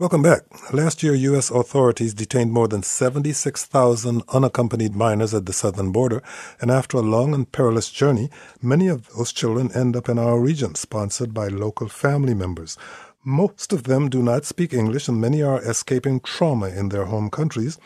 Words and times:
Welcome 0.00 0.22
back. 0.22 0.42
Last 0.72 1.02
year, 1.02 1.12
U.S. 1.12 1.50
authorities 1.50 2.14
detained 2.14 2.52
more 2.52 2.68
than 2.68 2.84
76,000 2.84 4.22
unaccompanied 4.28 4.94
minors 4.94 5.34
at 5.34 5.46
the 5.46 5.52
southern 5.52 5.90
border, 5.90 6.22
and 6.60 6.70
after 6.70 6.98
a 6.98 7.00
long 7.00 7.34
and 7.34 7.50
perilous 7.50 7.90
journey, 7.90 8.30
many 8.62 8.86
of 8.86 9.08
those 9.08 9.32
children 9.32 9.72
end 9.74 9.96
up 9.96 10.08
in 10.08 10.16
our 10.16 10.38
region, 10.38 10.76
sponsored 10.76 11.34
by 11.34 11.48
local 11.48 11.88
family 11.88 12.32
members. 12.32 12.78
Most 13.24 13.72
of 13.72 13.82
them 13.82 14.08
do 14.08 14.22
not 14.22 14.44
speak 14.44 14.72
English, 14.72 15.08
and 15.08 15.20
many 15.20 15.42
are 15.42 15.60
escaping 15.68 16.20
trauma 16.20 16.68
in 16.68 16.90
their 16.90 17.06
home 17.06 17.28
countries. 17.28 17.76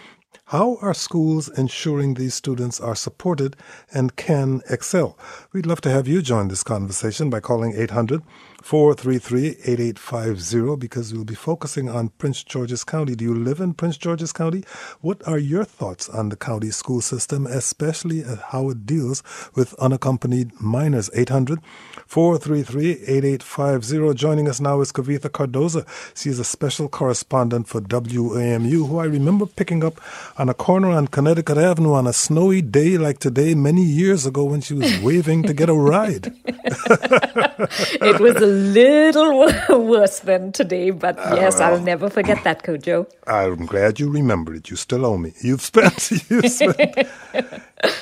How 0.47 0.77
are 0.83 0.93
schools 0.93 1.49
ensuring 1.57 2.13
these 2.13 2.35
students 2.35 2.79
are 2.79 2.95
supported 2.95 3.57
and 3.91 4.17
can 4.17 4.61
excel? 4.69 5.17
We'd 5.55 5.65
love 5.65 5.81
to 5.81 5.91
have 5.91 6.07
you 6.07 6.21
join 6.21 6.49
this 6.49 6.63
conversation 6.63 7.31
by 7.31 7.41
calling 7.41 7.75
800 7.75 8.21
433 8.63 9.57
8850 9.65 10.77
because 10.77 11.13
we'll 11.13 11.25
be 11.25 11.35
focusing 11.35 11.89
on 11.89 12.11
Prince 12.11 12.45
George's 12.45 12.85
County. 12.85 13.15
Do 13.15 13.25
you 13.25 13.35
live 13.35 13.61
in 13.61 13.75
Prince 13.75 13.97
George's 13.97 14.33
County? 14.33 14.65
What 15.01 15.27
are 15.27 15.39
your 15.39 15.65
thoughts 15.65 16.09
on 16.09 16.29
the 16.29 16.37
county 16.37 16.71
school 16.71 17.01
system, 17.01 17.47
especially 17.47 18.23
how 18.23 18.71
it 18.71 18.87
deals 18.87 19.23
with 19.55 19.75
unaccompanied 19.75 20.61
minors? 20.61 21.11
800 21.15 21.59
433 22.07 22.91
8850. 23.07 24.15
Joining 24.15 24.49
us 24.49 24.61
now 24.61 24.81
is 24.81 24.93
Kavitha 24.93 25.29
Cardoza. 25.29 25.87
She 26.17 26.31
is 26.31 26.39
a 26.39 26.45
special 26.45 26.89
correspondent 26.89 27.67
for 27.67 27.81
WAMU, 27.81 28.89
who 28.89 28.99
I 28.99 29.05
remember 29.05 29.47
picking 29.47 29.83
up 29.83 30.01
on 30.39 30.49
a 30.49 30.55
corner 30.55 30.91
on 30.91 31.09
Connecticut 31.09 31.59
Avenue 31.59 31.95
on 31.95 32.07
a 32.07 32.13
snowy 32.13 32.63
day 32.63 32.97
like 32.97 33.19
today 33.19 33.55
many 33.55 33.83
years 33.83 34.25
ago 34.25 34.45
when 34.45 34.61
she 34.61 34.75
was 34.75 35.01
waving 35.01 35.43
to 35.45 35.53
get 35.53 35.69
a 35.69 35.75
ride. 35.75 36.33
it 36.45 38.21
was 38.21 38.37
a 38.37 38.52
little 38.53 39.47
worse 39.87 40.21
than 40.21 40.53
today, 40.53 40.91
but 40.91 41.17
yes, 41.17 41.61
I'll 41.61 41.81
never 41.81 42.09
forget 42.09 42.45
that, 42.45 42.63
Kojo. 42.63 43.11
I'm 43.27 43.67
glad 43.67 43.99
you 43.99 44.11
remember 44.11 44.55
it. 44.55 44.71
You 44.71 44.77
still 44.77 45.05
owe 45.05 45.17
me. 45.17 45.33
You've 45.41 45.63
spent 45.63 46.11
you've 46.31 46.51
spent, 46.51 47.09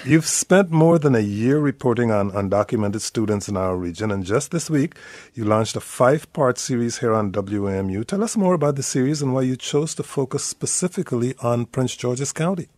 you've 0.05 0.27
spent 0.27 0.71
more 0.71 0.99
than 0.99 1.15
a 1.15 1.21
year 1.21 1.59
reporting 1.59 2.11
on 2.11 2.31
undocumented 2.33 3.01
students 3.01 3.49
in 3.49 3.57
our 3.57 3.77
region, 3.77 4.11
and 4.11 4.25
just 4.25 4.51
this 4.51 4.69
week 4.69 4.97
you 5.35 5.45
launched 5.45 5.77
a 5.77 5.81
five-part 5.81 6.59
series 6.59 6.99
here 6.99 7.15
on 7.15 7.33
WAMU. 7.33 8.05
Tell 8.07 8.23
us 8.23 8.37
more 8.37 8.55
about 8.55 8.77
the 8.77 8.83
series 8.83 9.23
and 9.23 9.33
why 9.33 9.43
you 9.43 9.57
chose 9.57 9.95
to 9.95 10.03
focus 10.03 10.45
specifically 10.45 11.35
on 11.41 11.67
Prince 11.67 11.97
George's 11.97 12.33
County. 12.33 12.69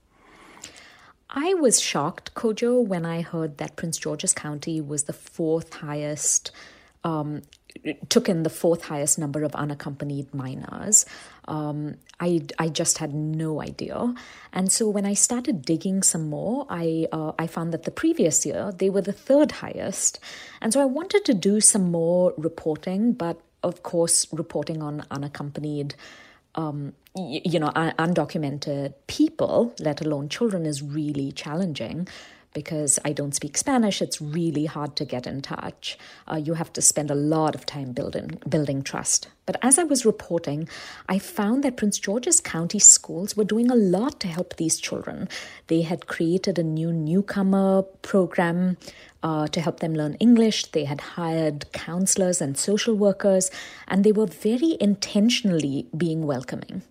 I 1.34 1.54
was 1.54 1.80
shocked, 1.80 2.34
Kojo, 2.34 2.86
when 2.86 3.06
I 3.06 3.22
heard 3.22 3.56
that 3.56 3.76
Prince 3.76 3.96
George's 3.96 4.34
County 4.34 4.82
was 4.82 5.04
the 5.04 5.14
fourth 5.14 5.72
highest 5.72 6.50
um, 7.04 7.42
took 8.08 8.28
in 8.28 8.42
the 8.42 8.50
fourth 8.50 8.84
highest 8.84 9.18
number 9.18 9.42
of 9.42 9.54
unaccompanied 9.54 10.32
minors. 10.34 11.06
Um, 11.46 11.96
I, 12.20 12.42
I 12.58 12.68
just 12.68 12.98
had 12.98 13.14
no 13.14 13.60
idea. 13.60 14.14
And 14.52 14.70
so 14.70 14.88
when 14.88 15.06
I 15.06 15.14
started 15.14 15.62
digging 15.62 16.02
some 16.02 16.28
more, 16.28 16.66
I, 16.68 17.08
uh, 17.12 17.32
I 17.38 17.46
found 17.46 17.72
that 17.72 17.84
the 17.84 17.90
previous 17.90 18.46
year 18.46 18.72
they 18.76 18.90
were 18.90 19.00
the 19.00 19.12
third 19.12 19.52
highest. 19.52 20.20
And 20.60 20.72
so 20.72 20.80
I 20.80 20.84
wanted 20.84 21.24
to 21.26 21.34
do 21.34 21.60
some 21.60 21.90
more 21.90 22.34
reporting, 22.36 23.12
but 23.12 23.40
of 23.62 23.82
course, 23.82 24.26
reporting 24.32 24.82
on 24.82 25.04
unaccompanied. 25.10 25.94
Um, 26.54 26.92
you 27.14 27.58
know, 27.58 27.68
undocumented 27.68 28.94
people, 29.06 29.74
let 29.78 30.00
alone 30.00 30.28
children, 30.28 30.66
is 30.66 30.82
really 30.82 31.32
challenging 31.32 32.08
because 32.54 32.98
I 33.04 33.12
don't 33.12 33.34
speak 33.34 33.56
Spanish, 33.56 34.02
it's 34.02 34.20
really 34.20 34.66
hard 34.66 34.96
to 34.96 35.04
get 35.04 35.26
in 35.26 35.40
touch. 35.40 35.98
Uh, 36.30 36.36
you 36.36 36.54
have 36.54 36.72
to 36.74 36.82
spend 36.82 37.10
a 37.10 37.14
lot 37.14 37.54
of 37.54 37.66
time 37.66 37.92
building 37.92 38.38
building 38.48 38.82
trust. 38.82 39.28
But 39.46 39.56
as 39.62 39.78
I 39.78 39.84
was 39.84 40.06
reporting, 40.06 40.68
I 41.08 41.18
found 41.18 41.64
that 41.64 41.76
Prince 41.76 41.98
George's 41.98 42.40
County 42.40 42.78
schools 42.78 43.36
were 43.36 43.44
doing 43.44 43.70
a 43.70 43.74
lot 43.74 44.20
to 44.20 44.28
help 44.28 44.56
these 44.56 44.78
children. 44.78 45.28
They 45.66 45.82
had 45.82 46.06
created 46.06 46.58
a 46.58 46.62
new 46.62 46.92
newcomer 46.92 47.82
program 48.02 48.76
uh, 49.22 49.48
to 49.48 49.60
help 49.60 49.80
them 49.80 49.94
learn 49.94 50.14
English. 50.14 50.66
They 50.66 50.84
had 50.84 51.00
hired 51.00 51.70
counselors 51.72 52.40
and 52.40 52.56
social 52.56 52.94
workers, 52.94 53.50
and 53.88 54.04
they 54.04 54.12
were 54.12 54.26
very 54.26 54.76
intentionally 54.80 55.86
being 55.96 56.26
welcoming. 56.26 56.82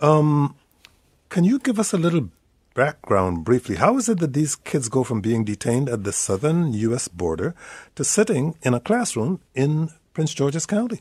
Um, 0.00 0.54
can 1.28 1.44
you 1.44 1.58
give 1.58 1.78
us 1.78 1.92
a 1.92 1.98
little 1.98 2.28
background 2.74 3.44
briefly. 3.44 3.76
How 3.76 3.96
is 3.96 4.08
it 4.08 4.18
that 4.18 4.34
these 4.34 4.56
kids 4.56 4.88
go 4.88 5.04
from 5.04 5.20
being 5.20 5.44
detained 5.44 5.88
at 5.88 6.04
the 6.04 6.12
southern 6.12 6.72
U.S. 6.74 7.08
border 7.08 7.54
to 7.94 8.04
sitting 8.04 8.56
in 8.62 8.74
a 8.74 8.80
classroom 8.80 9.40
in 9.54 9.90
Prince 10.12 10.34
George's 10.34 10.66
County? 10.66 11.00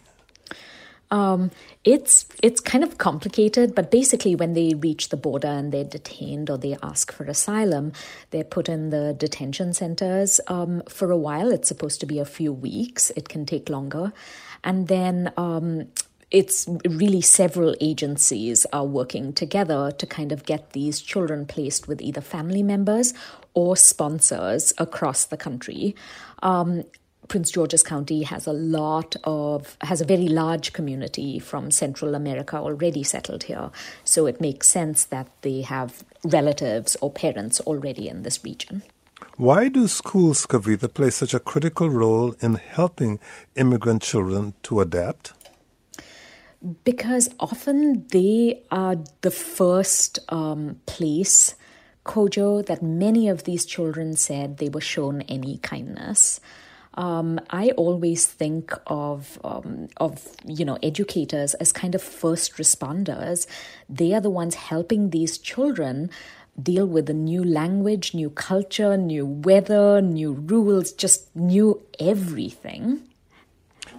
Um, 1.12 1.52
it's 1.84 2.26
it's 2.42 2.60
kind 2.60 2.84
of 2.84 2.98
complicated, 2.98 3.76
but 3.76 3.92
basically, 3.92 4.34
when 4.34 4.54
they 4.54 4.74
reach 4.74 5.10
the 5.10 5.18
border 5.18 5.48
and 5.48 5.72
they're 5.72 5.84
detained 5.84 6.50
or 6.50 6.58
they 6.58 6.76
ask 6.82 7.12
for 7.12 7.26
asylum, 7.26 7.94
they're 8.32 8.44
put 8.44 8.68
in 8.68 8.90
the 8.90 9.14
detention 9.14 9.74
centers 9.74 10.42
um, 10.48 10.82
for 10.90 11.12
a 11.12 11.18
while. 11.18 11.52
It's 11.52 11.68
supposed 11.68 12.00
to 12.00 12.08
be 12.08 12.18
a 12.18 12.26
few 12.26 12.52
weeks. 12.52 13.12
It 13.16 13.30
can 13.30 13.46
take 13.46 13.70
longer, 13.70 14.12
and 14.64 14.88
then 14.88 15.32
um, 15.38 15.88
it's 16.34 16.68
really 16.84 17.22
several 17.22 17.76
agencies 17.80 18.66
are 18.74 18.86
working 18.86 19.32
together 19.34 19.92
to 19.92 20.06
kind 20.08 20.32
of 20.32 20.46
get 20.46 20.72
these 20.72 21.00
children 21.00 21.46
placed 21.46 21.88
with 21.88 22.02
either 22.02 22.22
family 22.22 22.64
members 22.64 23.14
or 23.54 23.78
sponsors 23.78 24.74
across 24.80 25.26
the 25.26 25.38
country. 25.38 25.96
Um, 26.42 26.84
Prince 27.28 27.52
George's 27.52 27.84
County 27.84 28.24
has 28.24 28.48
a 28.48 28.52
lot 28.52 29.16
of, 29.24 29.78
has 29.82 30.02
a 30.02 30.06
very 30.06 30.28
large 30.28 30.74
community 30.74 31.38
from 31.38 31.70
Central 31.70 32.16
America 32.16 32.58
already 32.58 33.04
settled 33.04 33.44
here. 33.44 33.70
So 34.04 34.26
it 34.26 34.42
makes 34.42 34.68
sense 34.68 35.06
that 35.06 35.28
they 35.42 35.62
have 35.62 36.04
relatives 36.24 36.98
or 37.00 37.12
parents 37.12 37.62
already 37.62 38.10
in 38.10 38.24
this 38.24 38.44
region. 38.44 38.82
Why 39.38 39.70
do 39.70 39.88
schools, 39.88 40.46
Kavitha, 40.48 40.94
play 40.94 41.12
such 41.12 41.34
a 41.34 41.40
critical 41.40 41.90
role 41.90 42.36
in 42.42 42.56
helping 42.56 43.20
immigrant 43.56 44.02
children 44.02 44.56
to 44.64 44.82
adapt? 44.82 45.34
Because 46.84 47.30
often 47.40 48.08
they 48.08 48.64
are 48.72 48.98
the 49.22 49.32
first 49.32 50.20
um, 50.30 50.80
place, 50.86 51.56
Kojo, 52.06 52.66
that 52.66 52.82
many 52.82 53.28
of 53.28 53.44
these 53.44 53.66
children 53.66 54.16
said 54.16 54.58
they 54.58 54.70
were 54.70 54.82
shown 54.82 55.22
any 55.24 55.58
kindness. 55.58 56.40
Um, 56.96 57.40
I 57.50 57.72
always 57.72 58.28
think 58.28 58.72
of 58.86 59.40
um, 59.44 59.88
of 59.98 60.28
you 60.46 60.64
know 60.64 60.78
educators 60.84 61.56
as 61.56 61.72
kind 61.72 61.96
of 61.96 62.04
first 62.04 62.58
responders. 62.58 63.48
They 63.90 64.14
are 64.14 64.22
the 64.22 64.30
ones 64.30 64.56
helping 64.56 65.10
these 65.10 65.40
children 65.40 66.12
deal 66.62 66.86
with 66.86 67.10
a 67.10 67.14
new 67.14 67.44
language, 67.44 68.14
new 68.14 68.30
culture, 68.30 68.96
new 68.96 69.26
weather, 69.26 70.02
new 70.02 70.34
rules, 70.34 70.92
just 70.92 71.36
new 71.36 71.82
everything. 72.00 73.02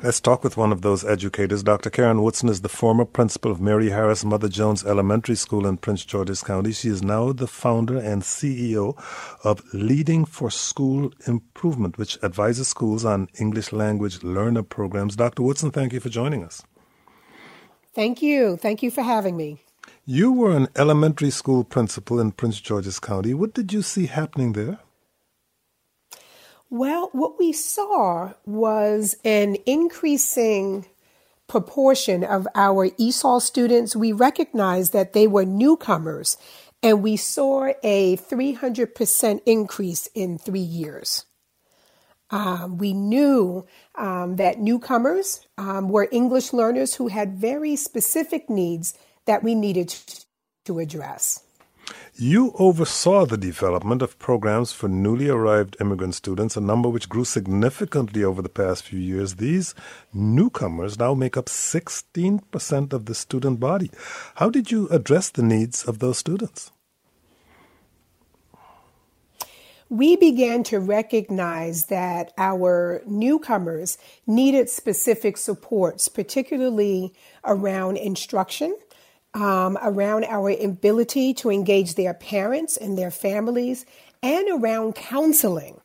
Let's 0.04 0.20
talk 0.20 0.44
with 0.44 0.58
one 0.58 0.70
of 0.70 0.82
those 0.82 1.02
educators. 1.02 1.62
Dr. 1.62 1.88
Karen 1.88 2.22
Woodson 2.22 2.50
is 2.50 2.60
the 2.60 2.68
former 2.68 3.06
principal 3.06 3.50
of 3.50 3.58
Mary 3.58 3.88
Harris 3.88 4.22
Mother 4.22 4.50
Jones 4.50 4.84
Elementary 4.84 5.34
School 5.34 5.66
in 5.66 5.78
Prince 5.78 6.04
George's 6.04 6.42
County. 6.42 6.72
She 6.72 6.90
is 6.90 7.02
now 7.02 7.32
the 7.32 7.46
founder 7.46 7.96
and 7.96 8.20
CEO 8.20 9.02
of 9.44 9.62
Leading 9.72 10.26
for 10.26 10.50
School 10.50 11.10
Improvement, 11.26 11.96
which 11.96 12.22
advises 12.22 12.68
schools 12.68 13.06
on 13.06 13.30
English 13.40 13.72
language 13.72 14.22
learner 14.22 14.62
programs. 14.62 15.16
Dr. 15.16 15.42
Woodson, 15.42 15.70
thank 15.70 15.94
you 15.94 16.00
for 16.00 16.10
joining 16.10 16.44
us. 16.44 16.62
Thank 17.94 18.20
you. 18.20 18.58
Thank 18.58 18.82
you 18.82 18.90
for 18.90 19.00
having 19.00 19.38
me. 19.38 19.62
You 20.04 20.32
were 20.32 20.54
an 20.54 20.68
elementary 20.76 21.30
school 21.30 21.64
principal 21.64 22.20
in 22.20 22.32
Prince 22.32 22.60
George's 22.60 23.00
County. 23.00 23.32
What 23.32 23.54
did 23.54 23.72
you 23.72 23.80
see 23.80 24.04
happening 24.04 24.52
there? 24.52 24.80
Well, 26.70 27.10
what 27.12 27.38
we 27.38 27.52
saw 27.52 28.32
was 28.46 29.16
an 29.24 29.56
increasing 29.66 30.86
proportion 31.46 32.24
of 32.24 32.48
our 32.54 32.88
ESOL 32.90 33.40
students. 33.40 33.94
We 33.94 34.12
recognized 34.12 34.92
that 34.92 35.12
they 35.12 35.26
were 35.26 35.44
newcomers, 35.44 36.36
and 36.82 37.02
we 37.02 37.16
saw 37.16 37.72
a 37.82 38.16
300% 38.16 39.40
increase 39.46 40.08
in 40.14 40.38
three 40.38 40.58
years. 40.60 41.26
Um, 42.30 42.78
we 42.78 42.94
knew 42.94 43.66
um, 43.94 44.36
that 44.36 44.58
newcomers 44.58 45.46
um, 45.56 45.88
were 45.88 46.08
English 46.10 46.52
learners 46.52 46.94
who 46.94 47.08
had 47.08 47.34
very 47.34 47.76
specific 47.76 48.50
needs 48.50 48.94
that 49.26 49.44
we 49.44 49.54
needed 49.54 49.94
to 50.64 50.78
address. 50.80 51.43
You 52.16 52.52
oversaw 52.58 53.26
the 53.26 53.36
development 53.36 54.00
of 54.00 54.18
programs 54.18 54.72
for 54.72 54.88
newly 54.88 55.28
arrived 55.28 55.76
immigrant 55.80 56.14
students, 56.14 56.56
a 56.56 56.60
number 56.60 56.88
which 56.88 57.08
grew 57.08 57.24
significantly 57.24 58.22
over 58.22 58.40
the 58.40 58.48
past 58.48 58.84
few 58.84 59.00
years. 59.00 59.36
These 59.36 59.74
newcomers 60.12 60.98
now 60.98 61.14
make 61.14 61.36
up 61.36 61.46
16% 61.46 62.92
of 62.92 63.06
the 63.06 63.14
student 63.14 63.58
body. 63.58 63.90
How 64.36 64.48
did 64.48 64.70
you 64.70 64.88
address 64.88 65.28
the 65.30 65.42
needs 65.42 65.84
of 65.84 65.98
those 65.98 66.18
students? 66.18 66.70
we 69.94 70.16
began 70.16 70.64
to 70.64 70.80
recognize 70.80 71.86
that 71.86 72.32
our 72.38 73.02
newcomers 73.06 73.98
needed 74.26 74.68
specific 74.68 75.36
supports, 75.36 76.08
particularly 76.08 77.14
around 77.44 77.96
instruction, 77.96 78.76
um, 79.34 79.78
around 79.82 80.24
our 80.24 80.50
ability 80.50 81.34
to 81.34 81.50
engage 81.50 81.94
their 81.94 82.14
parents 82.14 82.76
and 82.76 82.96
their 82.96 83.10
families, 83.10 83.84
and 84.22 84.48
around 84.50 84.94
counseling. 84.94 85.80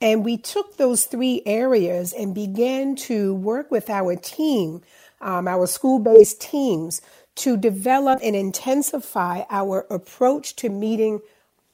And 0.00 0.24
we 0.24 0.36
took 0.36 0.76
those 0.76 1.04
three 1.04 1.42
areas 1.46 2.12
and 2.12 2.34
began 2.34 2.96
to 2.96 3.34
work 3.34 3.70
with 3.70 3.88
our 3.88 4.16
team, 4.16 4.82
um, 5.20 5.46
our 5.46 5.66
school 5.66 5.98
based 5.98 6.40
teams, 6.40 7.00
to 7.36 7.56
develop 7.56 8.20
and 8.22 8.36
intensify 8.36 9.42
our 9.50 9.86
approach 9.90 10.56
to 10.56 10.68
meeting 10.68 11.20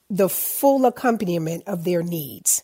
the 0.08 0.28
full 0.28 0.86
accompaniment 0.86 1.64
of 1.66 1.84
their 1.84 2.02
needs. 2.02 2.62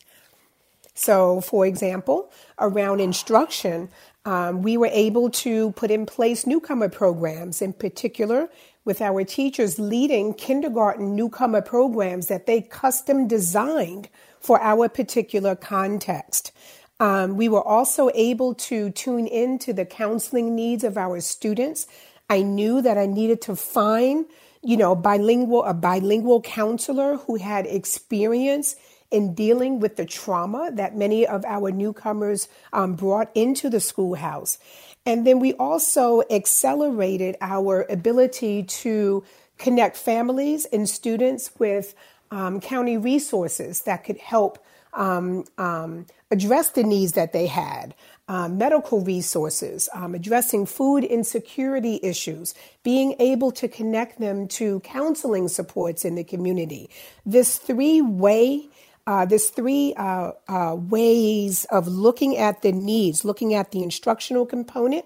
So, 0.94 1.40
for 1.42 1.66
example, 1.66 2.32
around 2.58 3.00
instruction, 3.00 3.90
um, 4.26 4.62
we 4.62 4.76
were 4.76 4.90
able 4.92 5.30
to 5.30 5.70
put 5.72 5.90
in 5.90 6.04
place 6.04 6.46
newcomer 6.46 6.88
programs, 6.88 7.62
in 7.62 7.72
particular, 7.72 8.50
with 8.84 9.00
our 9.00 9.24
teachers 9.24 9.78
leading 9.78 10.34
kindergarten 10.34 11.16
newcomer 11.16 11.62
programs 11.62 12.26
that 12.26 12.46
they 12.46 12.60
custom 12.60 13.26
designed 13.28 14.08
for 14.40 14.60
our 14.60 14.88
particular 14.88 15.56
context. 15.56 16.52
Um, 17.00 17.36
we 17.36 17.48
were 17.48 17.62
also 17.62 18.10
able 18.14 18.54
to 18.54 18.90
tune 18.90 19.26
into 19.26 19.72
the 19.72 19.84
counseling 19.84 20.54
needs 20.54 20.84
of 20.84 20.98
our 20.98 21.20
students. 21.20 21.86
I 22.28 22.42
knew 22.42 22.82
that 22.82 22.98
I 22.98 23.06
needed 23.06 23.40
to 23.42 23.56
find 23.56 24.26
you 24.66 24.76
know, 24.76 24.96
bilingual, 24.96 25.62
a 25.62 25.72
bilingual 25.72 26.40
counselor 26.40 27.18
who 27.18 27.36
had 27.36 27.66
experience 27.66 28.74
in 29.10 29.34
dealing 29.34 29.80
with 29.80 29.96
the 29.96 30.04
trauma 30.04 30.70
that 30.72 30.96
many 30.96 31.26
of 31.26 31.44
our 31.44 31.70
newcomers 31.70 32.48
um, 32.72 32.94
brought 32.94 33.30
into 33.34 33.70
the 33.70 33.80
schoolhouse. 33.80 34.58
And 35.04 35.26
then 35.26 35.38
we 35.38 35.54
also 35.54 36.22
accelerated 36.30 37.36
our 37.40 37.86
ability 37.88 38.64
to 38.64 39.24
connect 39.58 39.96
families 39.96 40.66
and 40.66 40.88
students 40.88 41.50
with 41.58 41.94
um, 42.30 42.60
county 42.60 42.96
resources 42.96 43.82
that 43.82 44.04
could 44.04 44.18
help 44.18 44.58
um, 44.92 45.44
um 45.58 46.06
address 46.30 46.70
the 46.70 46.82
needs 46.82 47.12
that 47.12 47.32
they 47.32 47.46
had 47.46 47.94
um, 48.28 48.58
medical 48.58 49.00
resources, 49.00 49.88
um, 49.94 50.14
addressing 50.14 50.66
food 50.66 51.04
insecurity 51.04 52.00
issues, 52.02 52.54
being 52.82 53.14
able 53.20 53.52
to 53.52 53.68
connect 53.68 54.18
them 54.18 54.48
to 54.48 54.80
counseling 54.80 55.48
supports 55.48 56.04
in 56.04 56.16
the 56.16 56.24
community. 56.24 56.90
This 57.24 57.56
three 57.56 58.00
way 58.00 58.68
uh, 59.06 59.24
this 59.24 59.50
three 59.50 59.94
uh, 59.96 60.32
uh, 60.48 60.76
ways 60.76 61.64
of 61.66 61.86
looking 61.86 62.36
at 62.36 62.62
the 62.62 62.72
needs, 62.72 63.24
looking 63.24 63.54
at 63.54 63.70
the 63.70 63.82
instructional 63.82 64.46
component, 64.46 65.04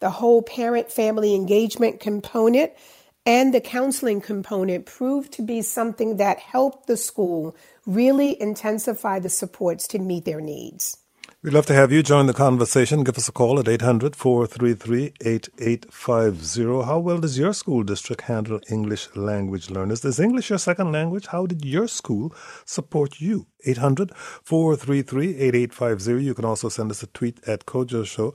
the 0.00 0.10
whole 0.10 0.42
parent 0.42 0.90
family 0.90 1.34
engagement 1.34 2.00
component, 2.00 2.72
and 3.26 3.52
the 3.52 3.60
counseling 3.60 4.20
component 4.20 4.86
proved 4.86 5.32
to 5.32 5.42
be 5.42 5.62
something 5.62 6.16
that 6.16 6.38
helped 6.38 6.86
the 6.86 6.96
school 6.96 7.54
really 7.86 8.40
intensify 8.40 9.18
the 9.18 9.28
supports 9.28 9.86
to 9.88 9.98
meet 9.98 10.24
their 10.24 10.40
needs. 10.40 10.96
We'd 11.42 11.54
love 11.54 11.64
to 11.68 11.74
have 11.74 11.90
you 11.90 12.02
join 12.02 12.26
the 12.26 12.34
conversation. 12.34 13.02
Give 13.02 13.16
us 13.16 13.26
a 13.26 13.32
call 13.32 13.58
at 13.58 13.66
800 13.66 14.14
433 14.14 15.14
8850. 15.22 16.82
How 16.84 16.98
well 16.98 17.16
does 17.16 17.38
your 17.38 17.54
school 17.54 17.82
district 17.82 18.20
handle 18.20 18.60
English 18.68 19.08
language 19.16 19.70
learners? 19.70 20.04
Is 20.04 20.20
English 20.20 20.50
your 20.50 20.58
second 20.58 20.92
language? 20.92 21.28
How 21.28 21.46
did 21.46 21.64
your 21.64 21.88
school 21.88 22.34
support 22.66 23.22
you? 23.22 23.46
800 23.64 24.14
433 24.14 25.36
8850. 25.36 26.22
You 26.22 26.34
can 26.34 26.44
also 26.44 26.68
send 26.68 26.90
us 26.90 27.02
a 27.02 27.06
tweet 27.06 27.40
at 27.48 27.64
Kojo 27.64 28.04
Show. 28.06 28.34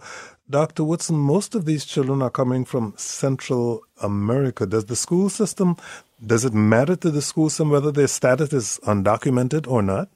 Dr. 0.49 0.83
Woodson, 0.83 1.15
most 1.15 1.53
of 1.53 1.65
these 1.65 1.85
children 1.85 2.23
are 2.23 2.31
coming 2.31 2.65
from 2.65 2.95
Central 2.97 3.83
America. 4.01 4.65
Does 4.65 4.85
the 4.85 4.95
school 4.95 5.29
system, 5.29 5.77
does 6.25 6.43
it 6.43 6.55
matter 6.55 6.95
to 6.95 7.11
the 7.11 7.21
school 7.21 7.51
system 7.51 7.69
whether 7.69 7.91
their 7.91 8.07
status 8.07 8.51
is 8.51 8.79
undocumented 8.83 9.67
or 9.67 9.83
not? 9.83 10.09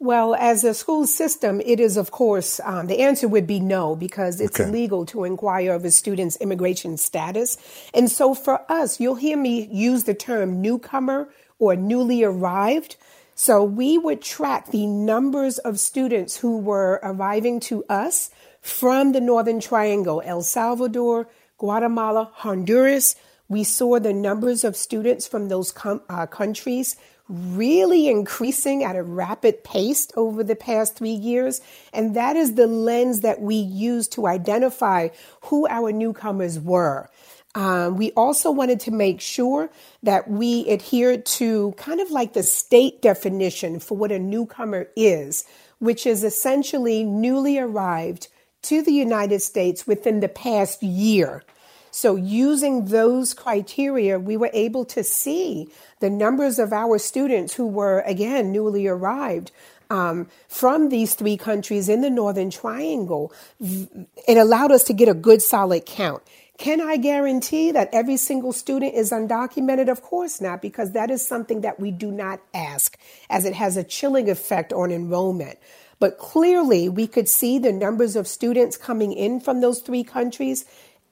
Well, 0.00 0.34
as 0.34 0.64
a 0.64 0.74
school 0.74 1.06
system, 1.06 1.60
it 1.64 1.80
is, 1.80 1.96
of 1.96 2.10
course, 2.10 2.60
um, 2.64 2.88
the 2.88 3.00
answer 3.00 3.28
would 3.28 3.46
be 3.46 3.60
no, 3.60 3.96
because 3.96 4.40
it's 4.40 4.60
okay. 4.60 4.68
illegal 4.68 5.06
to 5.06 5.24
inquire 5.24 5.72
of 5.72 5.84
a 5.84 5.90
student's 5.90 6.36
immigration 6.36 6.96
status. 6.96 7.56
And 7.94 8.10
so 8.10 8.34
for 8.34 8.70
us, 8.70 9.00
you'll 9.00 9.14
hear 9.14 9.36
me 9.36 9.66
use 9.66 10.04
the 10.04 10.12
term 10.14 10.60
newcomer 10.60 11.30
or 11.58 11.76
newly 11.76 12.22
arrived. 12.24 12.96
So 13.34 13.64
we 13.64 13.96
would 13.96 14.20
track 14.20 14.70
the 14.70 14.86
numbers 14.86 15.58
of 15.58 15.80
students 15.80 16.36
who 16.36 16.58
were 16.58 17.00
arriving 17.02 17.60
to 17.60 17.84
us 17.88 18.30
from 18.60 19.12
the 19.12 19.20
Northern 19.20 19.60
Triangle, 19.60 20.22
El 20.24 20.42
Salvador, 20.42 21.28
Guatemala, 21.58 22.30
Honduras. 22.34 23.16
We 23.48 23.64
saw 23.64 23.98
the 24.00 24.12
numbers 24.12 24.64
of 24.64 24.76
students 24.76 25.26
from 25.26 25.48
those 25.48 25.70
com- 25.70 26.02
uh, 26.08 26.26
countries 26.26 26.96
really 27.28 28.08
increasing 28.08 28.84
at 28.84 28.96
a 28.96 29.02
rapid 29.02 29.64
pace 29.64 30.08
over 30.16 30.44
the 30.44 30.56
past 30.56 30.96
three 30.96 31.10
years. 31.10 31.60
And 31.92 32.14
that 32.16 32.36
is 32.36 32.54
the 32.54 32.66
lens 32.66 33.20
that 33.20 33.40
we 33.40 33.56
use 33.56 34.08
to 34.08 34.26
identify 34.26 35.08
who 35.42 35.66
our 35.68 35.92
newcomers 35.92 36.58
were. 36.58 37.08
Um, 37.54 37.96
we 37.96 38.10
also 38.12 38.50
wanted 38.50 38.80
to 38.80 38.90
make 38.90 39.20
sure 39.20 39.70
that 40.02 40.28
we 40.28 40.68
adhered 40.68 41.24
to 41.26 41.72
kind 41.76 42.00
of 42.00 42.10
like 42.10 42.32
the 42.32 42.42
state 42.42 43.00
definition 43.00 43.78
for 43.78 43.96
what 43.96 44.10
a 44.10 44.18
newcomer 44.18 44.88
is, 44.96 45.44
which 45.78 46.04
is 46.06 46.24
essentially 46.24 47.04
newly 47.04 47.58
arrived 47.58 48.28
to 48.62 48.82
the 48.82 48.92
United 48.92 49.40
States 49.40 49.86
within 49.86 50.20
the 50.20 50.28
past 50.28 50.82
year. 50.82 51.44
So, 51.96 52.16
using 52.16 52.86
those 52.86 53.34
criteria, 53.34 54.18
we 54.18 54.36
were 54.36 54.50
able 54.52 54.84
to 54.86 55.04
see 55.04 55.68
the 56.00 56.10
numbers 56.10 56.58
of 56.58 56.72
our 56.72 56.98
students 56.98 57.54
who 57.54 57.68
were, 57.68 58.00
again, 58.00 58.50
newly 58.50 58.88
arrived 58.88 59.52
um, 59.90 60.26
from 60.48 60.88
these 60.88 61.14
three 61.14 61.36
countries 61.36 61.88
in 61.88 62.00
the 62.00 62.10
Northern 62.10 62.50
Triangle. 62.50 63.32
It 63.60 64.36
allowed 64.36 64.72
us 64.72 64.82
to 64.84 64.92
get 64.92 65.08
a 65.08 65.14
good 65.14 65.40
solid 65.40 65.86
count. 65.86 66.24
Can 66.58 66.80
I 66.80 66.96
guarantee 66.96 67.70
that 67.70 67.90
every 67.92 68.16
single 68.16 68.52
student 68.52 68.96
is 68.96 69.12
undocumented? 69.12 69.88
Of 69.88 70.02
course 70.02 70.40
not, 70.40 70.60
because 70.60 70.90
that 70.92 71.12
is 71.12 71.24
something 71.24 71.60
that 71.60 71.78
we 71.78 71.92
do 71.92 72.10
not 72.10 72.40
ask, 72.52 72.98
as 73.30 73.44
it 73.44 73.54
has 73.54 73.76
a 73.76 73.84
chilling 73.84 74.28
effect 74.28 74.72
on 74.72 74.90
enrollment. 74.90 75.60
But 76.00 76.18
clearly, 76.18 76.88
we 76.88 77.06
could 77.06 77.28
see 77.28 77.60
the 77.60 77.72
numbers 77.72 78.16
of 78.16 78.26
students 78.26 78.76
coming 78.76 79.12
in 79.12 79.38
from 79.38 79.60
those 79.60 79.78
three 79.78 80.02
countries 80.02 80.64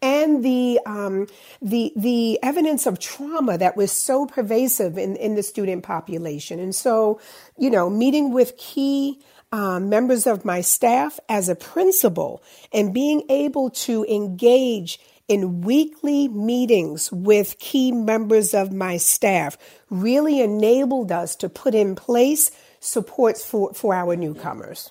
and 0.02 0.44
the 0.44 0.80
um, 0.84 1.28
the 1.62 1.92
the 1.96 2.38
evidence 2.42 2.86
of 2.86 2.98
trauma 2.98 3.56
that 3.56 3.76
was 3.76 3.92
so 3.92 4.26
pervasive 4.26 4.98
in, 4.98 5.16
in 5.16 5.36
the 5.36 5.42
student 5.42 5.84
population. 5.84 6.58
And 6.58 6.74
so, 6.74 7.20
you 7.56 7.70
know, 7.70 7.88
meeting 7.88 8.32
with 8.32 8.56
key 8.58 9.22
um, 9.52 9.88
members 9.88 10.26
of 10.26 10.44
my 10.44 10.60
staff 10.60 11.20
as 11.28 11.48
a 11.48 11.54
principal 11.54 12.42
and 12.72 12.92
being 12.92 13.22
able 13.28 13.70
to 13.70 14.04
engage 14.04 14.98
in 15.28 15.60
weekly 15.60 16.28
meetings 16.28 17.12
with 17.12 17.58
key 17.58 17.92
members 17.92 18.54
of 18.54 18.72
my 18.72 18.96
staff 18.96 19.56
really 19.88 20.40
enabled 20.40 21.12
us 21.12 21.36
to 21.36 21.48
put 21.48 21.74
in 21.74 21.94
place 21.94 22.50
supports 22.80 23.44
for, 23.44 23.72
for 23.72 23.94
our 23.94 24.16
newcomers. 24.16 24.90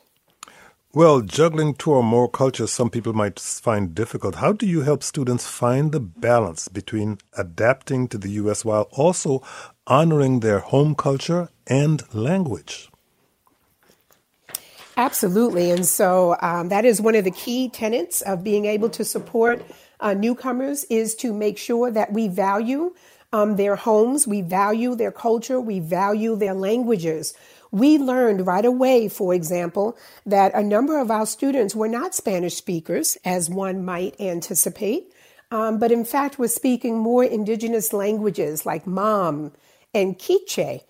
Well, 0.93 1.21
juggling 1.21 1.75
two 1.75 1.91
or 1.91 2.03
more 2.03 2.27
cultures 2.27 2.73
some 2.73 2.89
people 2.89 3.13
might 3.13 3.39
find 3.39 3.95
difficult. 3.95 4.35
How 4.35 4.51
do 4.51 4.67
you 4.67 4.81
help 4.81 5.03
students 5.03 5.47
find 5.47 5.93
the 5.93 6.01
balance 6.01 6.67
between 6.67 7.19
adapting 7.37 8.09
to 8.09 8.17
the 8.17 8.31
U.S. 8.31 8.65
while 8.65 8.89
also 8.91 9.41
honoring 9.87 10.41
their 10.41 10.59
home 10.59 10.93
culture 10.95 11.47
and 11.65 12.03
language? 12.13 12.89
Absolutely. 14.97 15.71
And 15.71 15.85
so 15.85 16.35
um, 16.41 16.67
that 16.67 16.83
is 16.83 16.99
one 16.99 17.15
of 17.15 17.23
the 17.23 17.31
key 17.31 17.69
tenets 17.69 18.21
of 18.23 18.43
being 18.43 18.65
able 18.65 18.89
to 18.89 19.05
support 19.05 19.63
uh, 20.01 20.13
newcomers 20.13 20.83
is 20.89 21.15
to 21.15 21.31
make 21.31 21.57
sure 21.57 21.89
that 21.89 22.11
we 22.11 22.27
value 22.27 22.93
um, 23.31 23.55
their 23.55 23.77
homes, 23.77 24.27
we 24.27 24.41
value 24.41 24.93
their 24.95 25.11
culture, 25.13 25.61
we 25.61 25.79
value 25.79 26.35
their 26.35 26.53
languages. 26.53 27.33
We 27.71 27.97
learned 27.97 28.45
right 28.45 28.65
away, 28.65 29.07
for 29.07 29.33
example, 29.33 29.97
that 30.25 30.53
a 30.53 30.61
number 30.61 30.99
of 30.99 31.09
our 31.09 31.25
students 31.25 31.73
were 31.73 31.87
not 31.87 32.13
Spanish 32.13 32.55
speakers, 32.55 33.17
as 33.23 33.49
one 33.49 33.85
might 33.85 34.19
anticipate, 34.19 35.11
um, 35.51 35.79
but 35.79 35.91
in 35.91 36.03
fact 36.03 36.37
were 36.37 36.49
speaking 36.49 36.97
more 36.97 37.23
indigenous 37.23 37.93
languages 37.93 38.65
like 38.65 38.85
Mam 38.85 39.53
and 39.93 40.19
Quiche. 40.19 40.81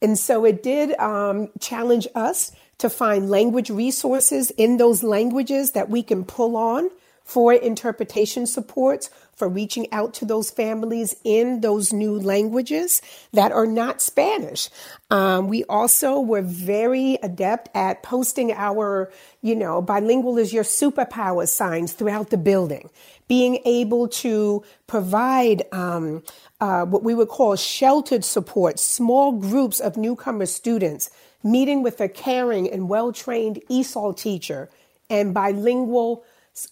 And 0.00 0.16
so 0.16 0.44
it 0.44 0.62
did 0.62 0.96
um, 0.98 1.48
challenge 1.60 2.06
us 2.14 2.52
to 2.78 2.88
find 2.88 3.28
language 3.28 3.70
resources 3.70 4.52
in 4.52 4.76
those 4.76 5.02
languages 5.02 5.72
that 5.72 5.90
we 5.90 6.02
can 6.04 6.24
pull 6.24 6.56
on 6.56 6.90
for 7.28 7.52
interpretation 7.52 8.46
supports 8.46 9.10
for 9.36 9.50
reaching 9.50 9.86
out 9.92 10.14
to 10.14 10.24
those 10.24 10.50
families 10.50 11.14
in 11.24 11.60
those 11.60 11.92
new 11.92 12.18
languages 12.18 13.02
that 13.34 13.52
are 13.52 13.66
not 13.66 14.00
Spanish. 14.00 14.70
Um, 15.10 15.46
we 15.46 15.62
also 15.64 16.20
were 16.20 16.40
very 16.40 17.18
adept 17.22 17.68
at 17.76 18.02
posting 18.02 18.50
our, 18.52 19.12
you 19.42 19.54
know, 19.54 19.82
bilingual 19.82 20.38
is 20.38 20.54
your 20.54 20.64
superpower 20.64 21.46
signs 21.46 21.92
throughout 21.92 22.30
the 22.30 22.38
building, 22.38 22.88
being 23.28 23.60
able 23.66 24.08
to 24.08 24.64
provide 24.86 25.64
um, 25.70 26.22
uh, 26.62 26.86
what 26.86 27.02
we 27.02 27.14
would 27.14 27.28
call 27.28 27.56
sheltered 27.56 28.24
support, 28.24 28.78
small 28.78 29.32
groups 29.32 29.80
of 29.80 29.98
newcomer 29.98 30.46
students 30.46 31.10
meeting 31.44 31.82
with 31.82 32.00
a 32.00 32.08
caring 32.08 32.70
and 32.70 32.88
well 32.88 33.12
trained 33.12 33.60
ESOL 33.68 34.16
teacher 34.16 34.70
and 35.10 35.34
bilingual 35.34 36.24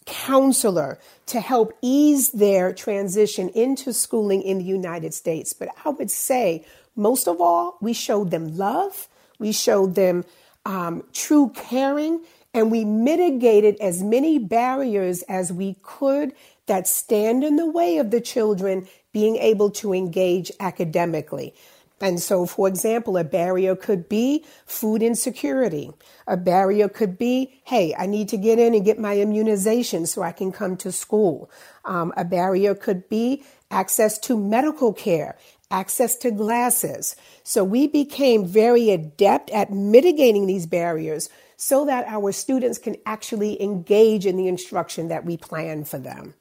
counselor 0.07 0.99
to 1.27 1.41
help 1.41 1.73
ease 1.83 2.31
their 2.31 2.73
transition 2.73 3.49
into 3.51 3.93
schooling 3.93 4.43
in 4.43 4.59
the 4.59 4.65
United 4.65 5.15
States. 5.15 5.53
But 5.53 5.69
I 5.85 5.91
would 5.91 6.11
say, 6.11 6.65
most 6.97 7.29
of 7.29 7.41
all, 7.41 7.77
we 7.81 7.93
showed 7.93 8.31
them 8.31 8.57
love, 8.57 9.09
we 9.39 9.53
showed 9.53 9.95
them 9.95 10.25
um, 10.65 11.05
true 11.13 11.53
caring, 11.55 12.25
and 12.53 12.71
we 12.71 12.85
mitigated 12.85 13.77
as 13.81 14.03
many 14.03 14.39
barriers 14.39 15.23
as 15.23 15.53
we 15.53 15.77
could 15.83 16.33
that 16.67 16.89
stand 16.89 17.45
in 17.45 17.57
the 17.57 17.71
way 17.71 17.99
of 17.99 18.11
the 18.11 18.21
children 18.21 18.89
being 19.13 19.37
able 19.37 19.71
to 19.71 19.95
engage 19.95 20.51
academically. 20.59 21.55
And 22.01 22.21
so, 22.21 22.45
for 22.45 22.69
example, 22.69 23.17
a 23.17 23.25
barrier 23.25 23.75
could 23.75 24.09
be 24.09 24.45
food 24.67 25.03
insecurity. 25.03 25.93
A 26.27 26.37
barrier 26.37 26.89
could 26.89 27.17
be, 27.17 27.61
hey, 27.65 27.95
I 27.97 28.07
need 28.07 28.29
to 28.29 28.37
get 28.37 28.59
in 28.59 28.75
and 28.75 28.85
get 28.85 28.99
my 28.99 29.17
immunization 29.19 30.07
so 30.07 30.23
I 30.23 30.33
can 30.33 30.53
come 30.53 30.77
to 30.79 30.93
school. 30.93 31.51
Um, 31.87 32.13
a 32.17 32.25
barrier 32.25 32.75
could 32.75 33.09
be 33.09 33.45
access 33.71 34.19
to 34.19 34.37
medical 34.37 34.93
care, 34.93 35.39
access 35.71 36.17
to 36.17 36.31
glasses. 36.31 37.17
So 37.45 37.65
we 37.65 37.87
became 37.87 38.45
very 38.45 38.91
adept 38.91 39.51
at 39.51 39.73
mitigating 39.73 40.47
these 40.47 40.67
barriers 40.67 41.31
so 41.57 41.87
that 41.87 42.07
our 42.07 42.31
students 42.33 42.79
can 42.79 42.97
actually 43.07 43.61
engage 43.63 44.27
in 44.27 44.37
the 44.37 44.49
instruction 44.49 45.09
that 45.09 45.25
we 45.25 45.39
plan 45.39 45.85
for 45.85 45.99
them. 45.99 46.35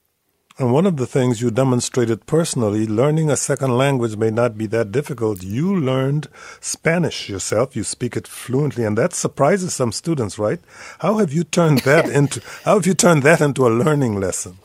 And 0.58 0.72
one 0.72 0.86
of 0.86 0.96
the 0.96 1.06
things 1.06 1.42
you 1.42 1.52
demonstrated 1.52 2.28
personally, 2.28 2.88
learning 2.88 3.30
a 3.30 3.36
second 3.36 3.78
language 3.78 4.16
may 4.16 4.32
not 4.32 4.58
be 4.58 4.68
that 4.68 4.90
difficult. 4.90 5.44
You 5.44 5.76
learned 5.76 6.30
Spanish 6.62 7.28
yourself. 7.28 7.76
You 7.76 7.84
speak 7.84 8.16
it 8.16 8.26
fluently, 8.26 8.86
and 8.86 8.98
that 8.98 9.14
surprises 9.14 9.74
some 9.74 9.92
students, 9.92 10.40
right? 10.40 10.62
How 11.00 11.18
have 11.18 11.34
you 11.34 11.44
turned 11.44 11.80
that 11.80 12.08
into 12.20 12.42
how 12.64 12.76
have 12.76 12.88
you 12.88 12.94
turned 12.94 13.24
that 13.24 13.42
into 13.42 13.68
a 13.68 13.70
learning 13.70 14.18
lesson? 14.22 14.58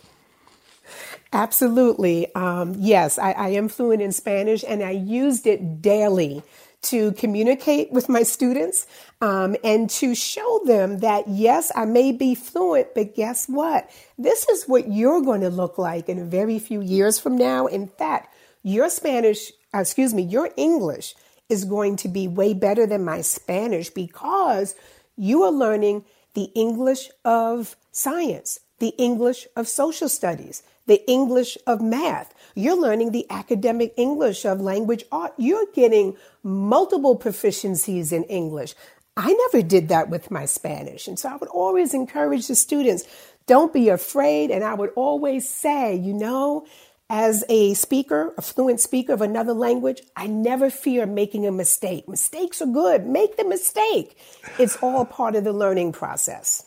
Absolutely. 1.32 2.32
Um, 2.36 2.74
yes, 2.78 3.18
I, 3.18 3.32
I 3.32 3.48
am 3.50 3.68
fluent 3.68 4.00
in 4.00 4.12
Spanish, 4.12 4.64
and 4.66 4.84
I 4.84 4.90
used 4.90 5.46
it 5.46 5.82
daily 5.82 6.44
to 6.82 7.12
communicate 7.12 7.92
with 7.92 8.08
my 8.08 8.22
students 8.22 8.86
um, 9.20 9.54
and 9.62 9.90
to 9.90 10.14
show 10.14 10.60
them 10.64 10.98
that, 10.98 11.28
yes, 11.28 11.70
I 11.74 11.84
may 11.84 12.12
be 12.12 12.34
fluent, 12.34 12.94
but 12.94 13.14
guess 13.14 13.46
what? 13.48 13.90
This 14.16 14.48
is 14.48 14.64
what 14.64 14.90
you're 14.90 15.20
going 15.20 15.42
to 15.42 15.50
look 15.50 15.76
like 15.76 16.08
in 16.08 16.18
a 16.18 16.24
very 16.24 16.58
few 16.58 16.80
years 16.80 17.18
from 17.18 17.36
now. 17.36 17.66
In 17.66 17.86
fact, 17.86 18.34
your 18.62 18.88
Spanish, 18.88 19.52
uh, 19.74 19.78
excuse 19.80 20.14
me, 20.14 20.22
your 20.22 20.50
English 20.56 21.14
is 21.48 21.64
going 21.64 21.96
to 21.96 22.08
be 22.08 22.28
way 22.28 22.54
better 22.54 22.86
than 22.86 23.04
my 23.04 23.20
Spanish 23.20 23.90
because 23.90 24.74
you 25.16 25.42
are 25.42 25.52
learning 25.52 26.04
the 26.34 26.50
English 26.54 27.10
of 27.24 27.76
science, 27.92 28.60
the 28.78 28.94
English 28.96 29.46
of 29.56 29.68
social 29.68 30.08
studies, 30.08 30.62
the 30.90 31.08
English 31.08 31.56
of 31.68 31.80
math. 31.80 32.34
You're 32.56 32.80
learning 32.80 33.12
the 33.12 33.24
academic 33.30 33.94
English 33.96 34.44
of 34.44 34.60
language 34.60 35.04
art. 35.12 35.32
You're 35.38 35.66
getting 35.72 36.16
multiple 36.42 37.16
proficiencies 37.16 38.12
in 38.12 38.24
English. 38.24 38.74
I 39.16 39.32
never 39.32 39.62
did 39.62 39.88
that 39.88 40.08
with 40.08 40.32
my 40.32 40.46
Spanish. 40.46 41.06
And 41.06 41.16
so 41.16 41.28
I 41.28 41.36
would 41.36 41.48
always 41.48 41.94
encourage 41.94 42.48
the 42.48 42.56
students 42.56 43.04
don't 43.46 43.72
be 43.72 43.88
afraid. 43.88 44.50
And 44.50 44.64
I 44.64 44.74
would 44.74 44.90
always 44.96 45.48
say, 45.48 45.94
you 45.94 46.12
know, 46.12 46.66
as 47.08 47.44
a 47.48 47.74
speaker, 47.74 48.34
a 48.36 48.42
fluent 48.42 48.80
speaker 48.80 49.12
of 49.12 49.20
another 49.20 49.52
language, 49.52 50.00
I 50.16 50.26
never 50.26 50.70
fear 50.70 51.06
making 51.06 51.46
a 51.46 51.52
mistake. 51.52 52.08
Mistakes 52.08 52.60
are 52.62 52.66
good. 52.66 53.06
Make 53.06 53.36
the 53.36 53.44
mistake. 53.44 54.16
It's 54.58 54.76
all 54.76 55.04
part 55.04 55.36
of 55.36 55.44
the 55.44 55.52
learning 55.52 55.92
process. 55.92 56.64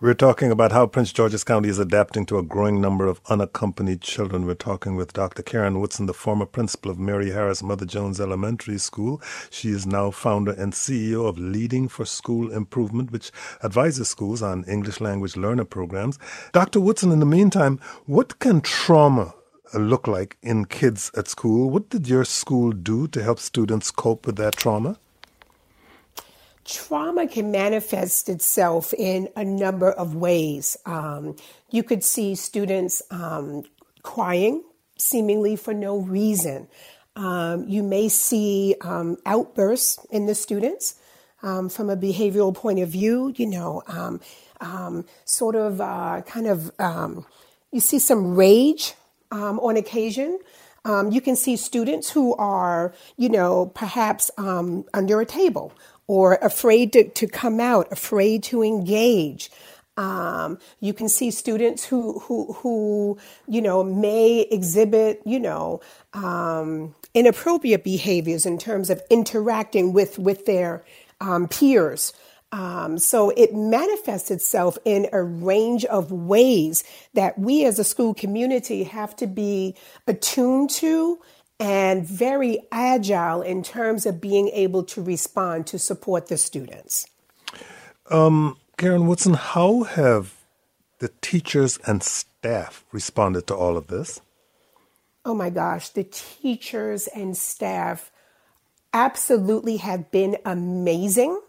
We're 0.00 0.14
talking 0.14 0.50
about 0.50 0.72
how 0.72 0.86
Prince 0.86 1.12
George's 1.12 1.44
County 1.44 1.68
is 1.68 1.78
adapting 1.78 2.26
to 2.26 2.38
a 2.38 2.42
growing 2.42 2.80
number 2.80 3.06
of 3.06 3.20
unaccompanied 3.28 4.00
children. 4.00 4.44
We're 4.44 4.54
talking 4.54 4.96
with 4.96 5.12
Dr. 5.12 5.42
Karen 5.42 5.80
Woodson, 5.80 6.06
the 6.06 6.12
former 6.12 6.46
principal 6.46 6.90
of 6.90 6.98
Mary 6.98 7.30
Harris 7.30 7.62
Mother 7.62 7.86
Jones 7.86 8.20
Elementary 8.20 8.78
School. 8.78 9.22
She 9.50 9.70
is 9.70 9.86
now 9.86 10.10
founder 10.10 10.52
and 10.52 10.72
CEO 10.72 11.28
of 11.28 11.38
Leading 11.38 11.88
for 11.88 12.04
School 12.04 12.52
Improvement, 12.52 13.12
which 13.12 13.30
advises 13.62 14.08
schools 14.08 14.42
on 14.42 14.64
English 14.64 15.00
language 15.00 15.36
learner 15.36 15.64
programs. 15.64 16.18
Dr. 16.52 16.80
Woodson, 16.80 17.12
in 17.12 17.20
the 17.20 17.26
meantime, 17.26 17.78
what 18.06 18.38
can 18.38 18.60
trauma 18.60 19.34
look 19.72 20.06
like 20.06 20.36
in 20.42 20.66
kids 20.66 21.10
at 21.16 21.28
school? 21.28 21.70
What 21.70 21.88
did 21.88 22.08
your 22.08 22.24
school 22.24 22.72
do 22.72 23.08
to 23.08 23.22
help 23.22 23.38
students 23.38 23.90
cope 23.90 24.26
with 24.26 24.36
that 24.36 24.56
trauma? 24.56 24.98
Trauma 26.64 27.26
can 27.26 27.50
manifest 27.50 28.28
itself 28.28 28.94
in 28.94 29.28
a 29.36 29.44
number 29.44 29.90
of 29.90 30.14
ways. 30.14 30.76
Um, 30.86 31.36
you 31.70 31.82
could 31.82 32.02
see 32.02 32.34
students 32.34 33.02
um, 33.10 33.64
crying 34.02 34.62
seemingly 34.96 35.56
for 35.56 35.74
no 35.74 35.98
reason. 35.98 36.68
Um, 37.16 37.68
you 37.68 37.82
may 37.82 38.08
see 38.08 38.76
um, 38.80 39.16
outbursts 39.26 40.04
in 40.10 40.26
the 40.26 40.34
students 40.34 40.96
um, 41.42 41.68
from 41.68 41.90
a 41.90 41.96
behavioral 41.96 42.54
point 42.54 42.78
of 42.80 42.88
view, 42.88 43.32
you 43.36 43.46
know, 43.46 43.82
um, 44.60 45.04
sort 45.24 45.56
of 45.56 45.80
uh, 45.80 46.22
kind 46.26 46.46
of, 46.46 46.72
you 47.70 47.80
see 47.80 47.98
some 47.98 48.34
rage 48.34 48.94
on 49.30 49.76
occasion. 49.76 50.38
Um, 50.86 51.10
you 51.10 51.20
can 51.20 51.34
see 51.34 51.56
students 51.56 52.10
who 52.10 52.34
are, 52.34 52.94
you 53.16 53.28
know, 53.28 53.66
perhaps 53.74 54.30
um, 54.36 54.84
under 54.92 55.20
a 55.20 55.26
table 55.26 55.72
or 56.06 56.34
afraid 56.34 56.92
to, 56.92 57.08
to 57.10 57.26
come 57.26 57.60
out, 57.60 57.90
afraid 57.90 58.42
to 58.44 58.62
engage. 58.62 59.50
Um, 59.96 60.58
you 60.80 60.92
can 60.92 61.08
see 61.08 61.30
students 61.30 61.84
who, 61.84 62.18
who, 62.20 62.52
who, 62.54 63.18
you 63.46 63.62
know, 63.62 63.84
may 63.84 64.40
exhibit, 64.40 65.22
you 65.24 65.38
know, 65.38 65.80
um, 66.12 66.94
inappropriate 67.14 67.84
behaviors 67.84 68.44
in 68.44 68.58
terms 68.58 68.90
of 68.90 69.00
interacting 69.08 69.92
with, 69.92 70.18
with 70.18 70.46
their 70.46 70.84
um, 71.20 71.46
peers. 71.46 72.12
Um, 72.50 72.98
so 72.98 73.30
it 73.30 73.54
manifests 73.54 74.30
itself 74.30 74.78
in 74.84 75.08
a 75.12 75.22
range 75.22 75.84
of 75.86 76.12
ways 76.12 76.84
that 77.14 77.38
we 77.38 77.64
as 77.64 77.78
a 77.78 77.84
school 77.84 78.14
community 78.14 78.84
have 78.84 79.16
to 79.16 79.26
be 79.26 79.74
attuned 80.06 80.70
to 80.70 81.18
and 81.60 82.06
very 82.06 82.58
agile 82.72 83.42
in 83.42 83.62
terms 83.62 84.06
of 84.06 84.20
being 84.20 84.48
able 84.48 84.82
to 84.84 85.02
respond 85.02 85.66
to 85.68 85.78
support 85.78 86.28
the 86.28 86.36
students. 86.36 87.06
Um, 88.10 88.56
Karen 88.76 89.06
Woodson, 89.06 89.34
how 89.34 89.84
have 89.84 90.34
the 90.98 91.10
teachers 91.20 91.78
and 91.86 92.02
staff 92.02 92.84
responded 92.92 93.46
to 93.46 93.54
all 93.54 93.76
of 93.76 93.86
this? 93.86 94.20
Oh 95.24 95.34
my 95.34 95.48
gosh, 95.48 95.88
the 95.88 96.04
teachers 96.04 97.06
and 97.08 97.36
staff 97.36 98.10
absolutely 98.92 99.78
have 99.78 100.10
been 100.10 100.36
amazing, 100.44 101.40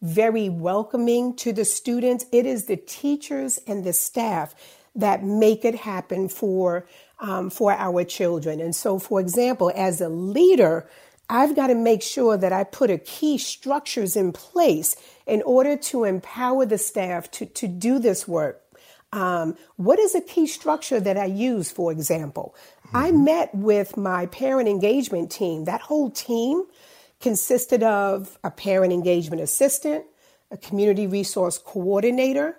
very 0.00 0.48
welcoming 0.48 1.34
to 1.36 1.52
the 1.52 1.64
students. 1.64 2.26
It 2.30 2.46
is 2.46 2.66
the 2.66 2.76
teachers 2.76 3.58
and 3.66 3.82
the 3.82 3.92
staff 3.92 4.54
that 4.94 5.24
make 5.24 5.64
it 5.64 5.74
happen 5.74 6.28
for 6.28 6.86
um, 7.24 7.48
for 7.48 7.72
our 7.72 8.04
children. 8.04 8.60
And 8.60 8.76
so, 8.76 8.98
for 8.98 9.18
example, 9.18 9.72
as 9.74 10.02
a 10.02 10.10
leader, 10.10 10.86
I've 11.30 11.56
got 11.56 11.68
to 11.68 11.74
make 11.74 12.02
sure 12.02 12.36
that 12.36 12.52
I 12.52 12.64
put 12.64 12.90
a 12.90 12.98
key 12.98 13.38
structures 13.38 14.14
in 14.14 14.32
place 14.32 14.94
in 15.26 15.40
order 15.42 15.74
to 15.88 16.04
empower 16.04 16.66
the 16.66 16.76
staff 16.76 17.30
to, 17.32 17.46
to 17.46 17.66
do 17.66 17.98
this 17.98 18.28
work. 18.28 18.60
Um, 19.10 19.56
what 19.76 19.98
is 19.98 20.14
a 20.14 20.20
key 20.20 20.46
structure 20.46 21.00
that 21.00 21.16
I 21.16 21.24
use, 21.24 21.70
for 21.70 21.90
example? 21.90 22.54
Mm-hmm. 22.88 22.96
I 22.96 23.12
met 23.12 23.54
with 23.54 23.96
my 23.96 24.26
parent 24.26 24.68
engagement 24.68 25.30
team. 25.30 25.64
That 25.64 25.80
whole 25.80 26.10
team 26.10 26.64
consisted 27.22 27.82
of 27.82 28.38
a 28.44 28.50
parent 28.50 28.92
engagement 28.92 29.40
assistant, 29.40 30.04
a 30.50 30.58
community 30.58 31.06
resource 31.06 31.56
coordinator, 31.56 32.56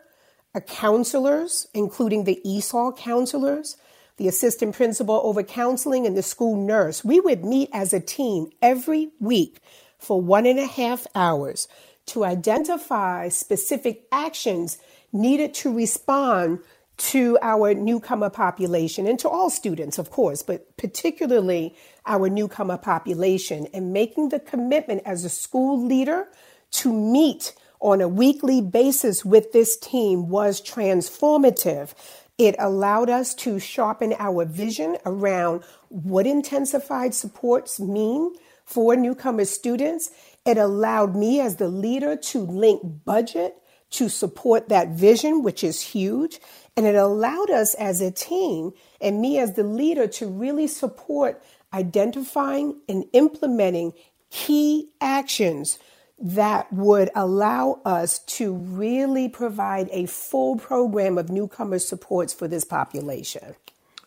a 0.56 0.62
counselors, 0.62 1.68
including 1.76 2.24
the 2.24 2.42
ESOL 2.44 2.98
counselors, 2.98 3.78
the 4.18 4.28
assistant 4.28 4.76
principal 4.76 5.22
over 5.24 5.44
counseling, 5.44 6.06
and 6.06 6.16
the 6.16 6.24
school 6.24 6.56
nurse. 6.56 7.04
We 7.04 7.20
would 7.20 7.44
meet 7.44 7.70
as 7.74 7.94
a 7.94 8.00
team 8.00 8.50
every 8.62 9.12
week 9.20 9.60
for 9.98 10.22
one 10.22 10.46
and 10.46 10.60
a 10.60 10.68
half 10.68 11.06
hours 11.16 11.68
to 12.08 12.24
identify 12.24 13.30
specific 13.30 14.06
actions 14.12 14.78
needed 15.12 15.54
to 15.56 15.74
respond 15.74 16.60
to 16.98 17.38
our 17.42 17.74
newcomer 17.74 18.30
population 18.30 19.06
and 19.08 19.20
to 19.20 19.28
all 19.28 19.50
students, 19.50 19.98
of 19.98 20.12
course, 20.12 20.42
but 20.42 20.78
particularly 20.78 21.76
our 22.06 22.30
newcomer 22.30 22.78
population, 22.78 23.68
and 23.74 23.92
making 23.92 24.30
the 24.30 24.40
commitment 24.40 25.02
as 25.06 25.26
a 25.26 25.30
school 25.30 25.84
leader 25.84 26.28
to 26.72 26.94
meet 26.94 27.54
on 27.82 28.02
a 28.02 28.08
weekly 28.08 28.62
basis 28.62 29.26
with 29.26 29.52
this 29.52 29.78
team 29.78 30.30
was 30.30 30.62
transformative. 30.62 31.94
It 32.38 32.56
allowed 32.60 33.10
us 33.10 33.34
to 33.36 33.60
sharpen 33.60 34.14
our 34.20 34.44
vision 34.44 34.98
around 35.06 35.64
what 35.88 36.28
intensified 36.28 37.14
supports 37.14 37.80
mean 37.80 38.36
for 38.66 38.96
newcomer 38.96 39.46
students. 39.46 40.12
It 40.46 40.58
allowed 40.58 41.16
me 41.16 41.40
as 41.40 41.56
the 41.56 41.70
leader 41.70 42.18
to 42.18 42.40
link 42.40 42.82
budget 43.06 43.56
to 43.92 44.10
support 44.10 44.68
that 44.68 44.90
vision, 44.90 45.44
which 45.44 45.64
is 45.64 45.80
huge. 45.80 46.40
And 46.76 46.86
it 46.86 46.96
allowed 46.96 47.50
us 47.50 47.74
as 47.76 48.02
a 48.02 48.12
team 48.12 48.74
and 49.00 49.22
me 49.22 49.40
as 49.40 49.54
the 49.54 49.64
leader 49.64 50.08
to 50.08 50.28
really 50.28 50.68
support 50.68 51.42
identifying 51.74 52.82
and 52.90 53.06
implementing 53.14 53.94
key 54.30 54.90
actions 55.00 55.80
that 56.18 56.72
would 56.72 57.10
allow 57.16 57.82
us 57.86 58.20
to 58.20 58.54
really 58.54 59.28
provide 59.28 59.90
a 59.92 60.06
full 60.06 60.58
program 60.58 61.18
of 61.18 61.30
newcomer 61.30 61.80
supports 61.80 62.34
for 62.34 62.48
this 62.48 62.64
population. 62.64 63.56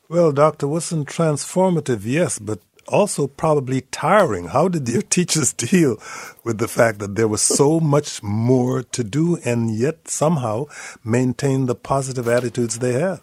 Well, 0.09 0.33
Dr. 0.33 0.69
Wilson, 0.69 1.05
transformative, 1.05 2.01
yes, 2.05 2.39
but 2.39 2.61
also 2.89 3.27
probably 3.27 3.83
tiring. 3.83 4.47
How 4.47 4.69
did 4.69 4.89
your 4.89 5.03
teachers 5.17 5.53
deal 5.53 5.99
with 6.45 6.59
the 6.59 6.69
fact 6.69 6.99
that 7.01 7.15
there 7.15 7.29
was 7.29 7.43
so 7.43 7.81
much 7.81 8.23
more 8.23 8.83
to 8.83 9.05
do 9.05 9.37
and 9.45 9.71
yet 9.71 10.09
somehow 10.09 10.67
maintain 11.05 11.67
the 11.67 11.75
positive 11.75 12.27
attitudes 12.27 12.79
they 12.79 12.93
have? 12.93 13.23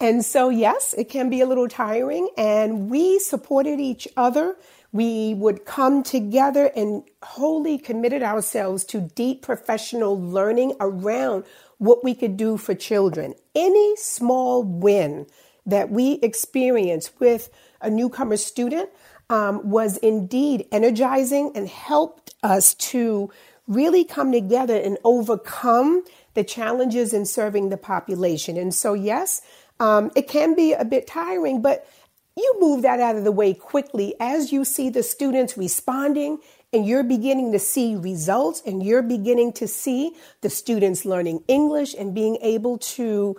And 0.00 0.24
so, 0.24 0.48
yes, 0.48 0.94
it 0.98 1.08
can 1.10 1.30
be 1.30 1.40
a 1.40 1.46
little 1.46 1.68
tiring, 1.68 2.28
and 2.36 2.90
we 2.90 3.20
supported 3.20 3.78
each 3.78 4.08
other. 4.16 4.56
We 4.92 5.34
would 5.34 5.64
come 5.64 6.02
together 6.02 6.70
and 6.76 7.02
wholly 7.22 7.78
committed 7.78 8.22
ourselves 8.22 8.84
to 8.86 9.00
deep 9.00 9.42
professional 9.42 10.20
learning 10.20 10.74
around 10.80 11.44
what 11.78 12.04
we 12.04 12.14
could 12.14 12.36
do 12.36 12.56
for 12.58 12.74
children. 12.74 13.34
Any 13.54 13.96
small 13.96 14.62
win 14.62 15.26
that 15.66 15.90
we 15.90 16.14
experience 16.22 17.10
with 17.18 17.48
a 17.80 17.88
newcomer 17.88 18.36
student 18.36 18.90
um, 19.30 19.68
was 19.68 19.96
indeed 19.98 20.66
energizing 20.70 21.52
and 21.54 21.68
helped 21.68 22.34
us 22.42 22.74
to 22.74 23.30
really 23.66 24.04
come 24.04 24.30
together 24.30 24.76
and 24.76 24.98
overcome 25.04 26.04
the 26.34 26.44
challenges 26.44 27.12
in 27.12 27.24
serving 27.24 27.68
the 27.68 27.76
population. 27.76 28.56
And 28.56 28.74
so, 28.74 28.94
yes, 28.94 29.40
um, 29.80 30.10
it 30.14 30.28
can 30.28 30.54
be 30.54 30.72
a 30.72 30.84
bit 30.84 31.06
tiring, 31.06 31.62
but 31.62 31.86
you 32.36 32.56
move 32.60 32.82
that 32.82 33.00
out 33.00 33.16
of 33.16 33.24
the 33.24 33.32
way 33.32 33.54
quickly 33.54 34.14
as 34.18 34.52
you 34.52 34.64
see 34.64 34.88
the 34.88 35.02
students 35.02 35.56
responding 35.56 36.38
and 36.72 36.86
you're 36.86 37.02
beginning 37.02 37.52
to 37.52 37.58
see 37.58 37.94
results 37.94 38.62
and 38.64 38.82
you're 38.82 39.02
beginning 39.02 39.52
to 39.52 39.68
see 39.68 40.16
the 40.40 40.48
students 40.48 41.04
learning 41.04 41.44
English 41.46 41.94
and 41.94 42.14
being 42.14 42.38
able 42.40 42.78
to 42.78 43.36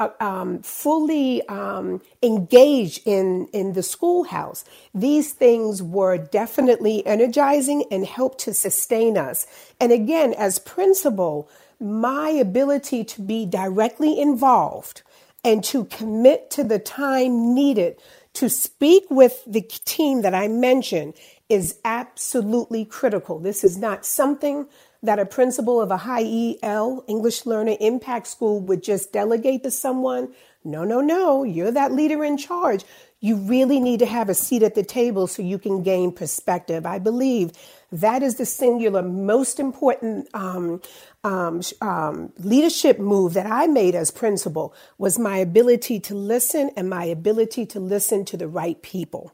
uh, 0.00 0.08
um, 0.18 0.60
fully 0.62 1.46
um, 1.48 2.02
engage 2.20 3.00
in, 3.04 3.46
in 3.52 3.74
the 3.74 3.82
schoolhouse. 3.82 4.64
These 4.92 5.32
things 5.32 5.80
were 5.80 6.18
definitely 6.18 7.06
energizing 7.06 7.84
and 7.92 8.04
helped 8.04 8.40
to 8.40 8.54
sustain 8.54 9.16
us. 9.16 9.46
And 9.80 9.92
again, 9.92 10.34
as 10.34 10.58
principal, 10.58 11.48
my 11.78 12.30
ability 12.30 13.04
to 13.04 13.22
be 13.22 13.46
directly 13.46 14.20
involved 14.20 15.02
and 15.44 15.62
to 15.62 15.84
commit 15.84 16.50
to 16.50 16.64
the 16.64 16.78
time 16.80 17.54
needed 17.54 17.96
to 18.34 18.48
speak 18.48 19.04
with 19.10 19.42
the 19.46 19.62
team 19.62 20.22
that 20.22 20.34
I 20.34 20.48
mentioned 20.48 21.14
is 21.48 21.78
absolutely 21.84 22.84
critical. 22.84 23.38
This 23.38 23.64
is 23.64 23.76
not 23.78 24.04
something 24.04 24.66
that 25.02 25.18
a 25.18 25.26
principal 25.26 25.80
of 25.80 25.90
a 25.90 25.98
high 25.98 26.56
EL 26.62 27.04
English 27.06 27.46
learner 27.46 27.76
impact 27.78 28.26
school 28.26 28.60
would 28.60 28.82
just 28.82 29.12
delegate 29.12 29.62
to 29.62 29.70
someone. 29.70 30.32
No, 30.64 30.82
no, 30.82 31.00
no. 31.00 31.44
You're 31.44 31.70
that 31.70 31.92
leader 31.92 32.24
in 32.24 32.38
charge. 32.38 32.84
You 33.20 33.36
really 33.36 33.80
need 33.80 34.00
to 34.00 34.06
have 34.06 34.28
a 34.28 34.34
seat 34.34 34.62
at 34.62 34.74
the 34.74 34.82
table 34.82 35.26
so 35.26 35.42
you 35.42 35.58
can 35.58 35.82
gain 35.82 36.10
perspective. 36.10 36.86
I 36.86 36.98
believe 36.98 37.52
that 37.92 38.22
is 38.22 38.36
the 38.36 38.46
singular 38.46 39.02
most 39.02 39.60
important 39.60 40.28
um, 40.34 40.80
um, 41.24 41.62
um, 41.80 42.32
leadership 42.38 42.98
move 42.98 43.34
that 43.34 43.46
I 43.46 43.66
made 43.66 43.94
as 43.94 44.10
principal 44.10 44.74
was 44.98 45.18
my 45.18 45.38
ability 45.38 45.98
to 46.00 46.14
listen 46.14 46.70
and 46.76 46.88
my 46.88 47.04
ability 47.04 47.66
to 47.66 47.80
listen 47.80 48.24
to 48.26 48.36
the 48.36 48.48
right 48.48 48.80
people. 48.82 49.32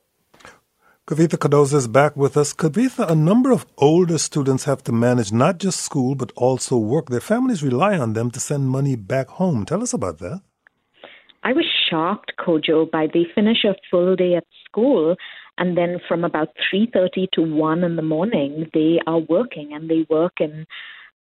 Kavitha 1.06 1.36
Cardoza 1.36 1.74
is 1.74 1.88
back 1.88 2.16
with 2.16 2.36
us. 2.36 2.54
Kavitha, 2.54 3.10
a 3.10 3.16
number 3.16 3.50
of 3.50 3.66
older 3.78 4.16
students 4.16 4.64
have 4.64 4.84
to 4.84 4.92
manage 4.92 5.32
not 5.32 5.58
just 5.58 5.80
school, 5.80 6.14
but 6.14 6.30
also 6.36 6.76
work. 6.76 7.08
Their 7.08 7.20
families 7.20 7.64
rely 7.64 7.98
on 7.98 8.12
them 8.12 8.30
to 8.30 8.38
send 8.38 8.68
money 8.68 8.94
back 8.94 9.28
home. 9.28 9.64
Tell 9.64 9.82
us 9.82 9.92
about 9.92 10.18
that. 10.18 10.40
I 11.42 11.52
was 11.52 11.64
shocked, 11.88 12.32
Kojo, 12.38 12.88
by 12.88 13.08
the 13.12 13.24
finish 13.34 13.64
of 13.64 13.74
full 13.90 14.14
day 14.14 14.34
at 14.36 14.44
school 14.64 15.16
and 15.58 15.76
then 15.76 16.00
from 16.08 16.24
about 16.24 16.48
3.30 16.72 17.26
to 17.34 17.42
1 17.42 17.84
in 17.84 17.96
the 17.96 18.02
morning, 18.02 18.66
they 18.72 18.98
are 19.06 19.18
working 19.18 19.72
and 19.72 19.90
they 19.90 20.06
work 20.08 20.34
in 20.40 20.66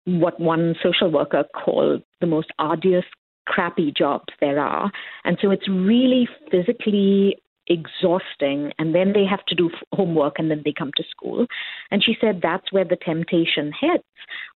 what 0.06 0.40
one 0.40 0.74
social 0.82 1.10
worker 1.10 1.44
called 1.54 2.02
the 2.20 2.26
most 2.26 2.48
arduous, 2.58 3.04
crappy 3.46 3.92
jobs 3.96 4.32
there 4.40 4.58
are. 4.58 4.90
And 5.24 5.36
so 5.42 5.50
it's 5.50 5.68
really 5.68 6.28
physically 6.50 7.36
exhausting 7.68 8.72
and 8.78 8.94
then 8.94 9.12
they 9.12 9.24
have 9.24 9.44
to 9.46 9.54
do 9.54 9.68
homework 9.92 10.34
and 10.38 10.50
then 10.50 10.62
they 10.64 10.72
come 10.72 10.92
to 10.96 11.04
school. 11.10 11.46
And 11.90 12.02
she 12.02 12.16
said 12.20 12.40
that's 12.40 12.72
where 12.72 12.84
the 12.84 12.96
temptation 12.96 13.72
hits 13.78 14.04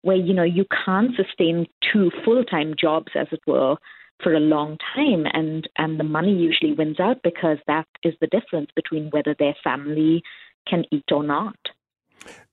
where 0.02 0.16
you 0.16 0.34
know 0.34 0.44
you 0.44 0.66
can't 0.86 1.16
sustain 1.16 1.66
two 1.92 2.12
full-time 2.24 2.76
jobs 2.80 3.12
as 3.16 3.28
it 3.32 3.42
were 3.48 3.76
for 4.22 4.34
a 4.34 4.40
long 4.40 4.78
time. 4.96 5.26
And 5.34 5.68
and 5.78 6.00
the 6.00 6.04
money 6.04 6.34
usually 6.34 6.74
wins 6.74 7.00
out 7.00 7.18
because 7.24 7.58
that 7.68 7.88
is 8.04 8.14
the 8.22 8.28
difference 8.28 8.70
between 8.76 9.10
whether 9.10 9.36
their 9.38 9.56
family 9.64 10.22
can 10.68 10.86
eat 10.92 11.12
or 11.12 11.24
not 11.24 11.58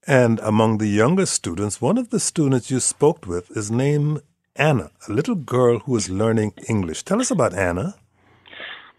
and 0.05 0.39
among 0.39 0.77
the 0.77 0.87
younger 0.87 1.25
students 1.25 1.81
one 1.81 1.97
of 1.97 2.09
the 2.09 2.19
students 2.19 2.71
you 2.71 2.79
spoke 2.79 3.25
with 3.27 3.49
is 3.57 3.69
named 3.71 4.21
Anna 4.55 4.91
a 5.07 5.11
little 5.11 5.35
girl 5.35 5.79
who 5.79 5.95
is 5.95 6.09
learning 6.09 6.53
English 6.67 7.03
tell 7.03 7.21
us 7.21 7.31
about 7.31 7.53
Anna 7.53 7.95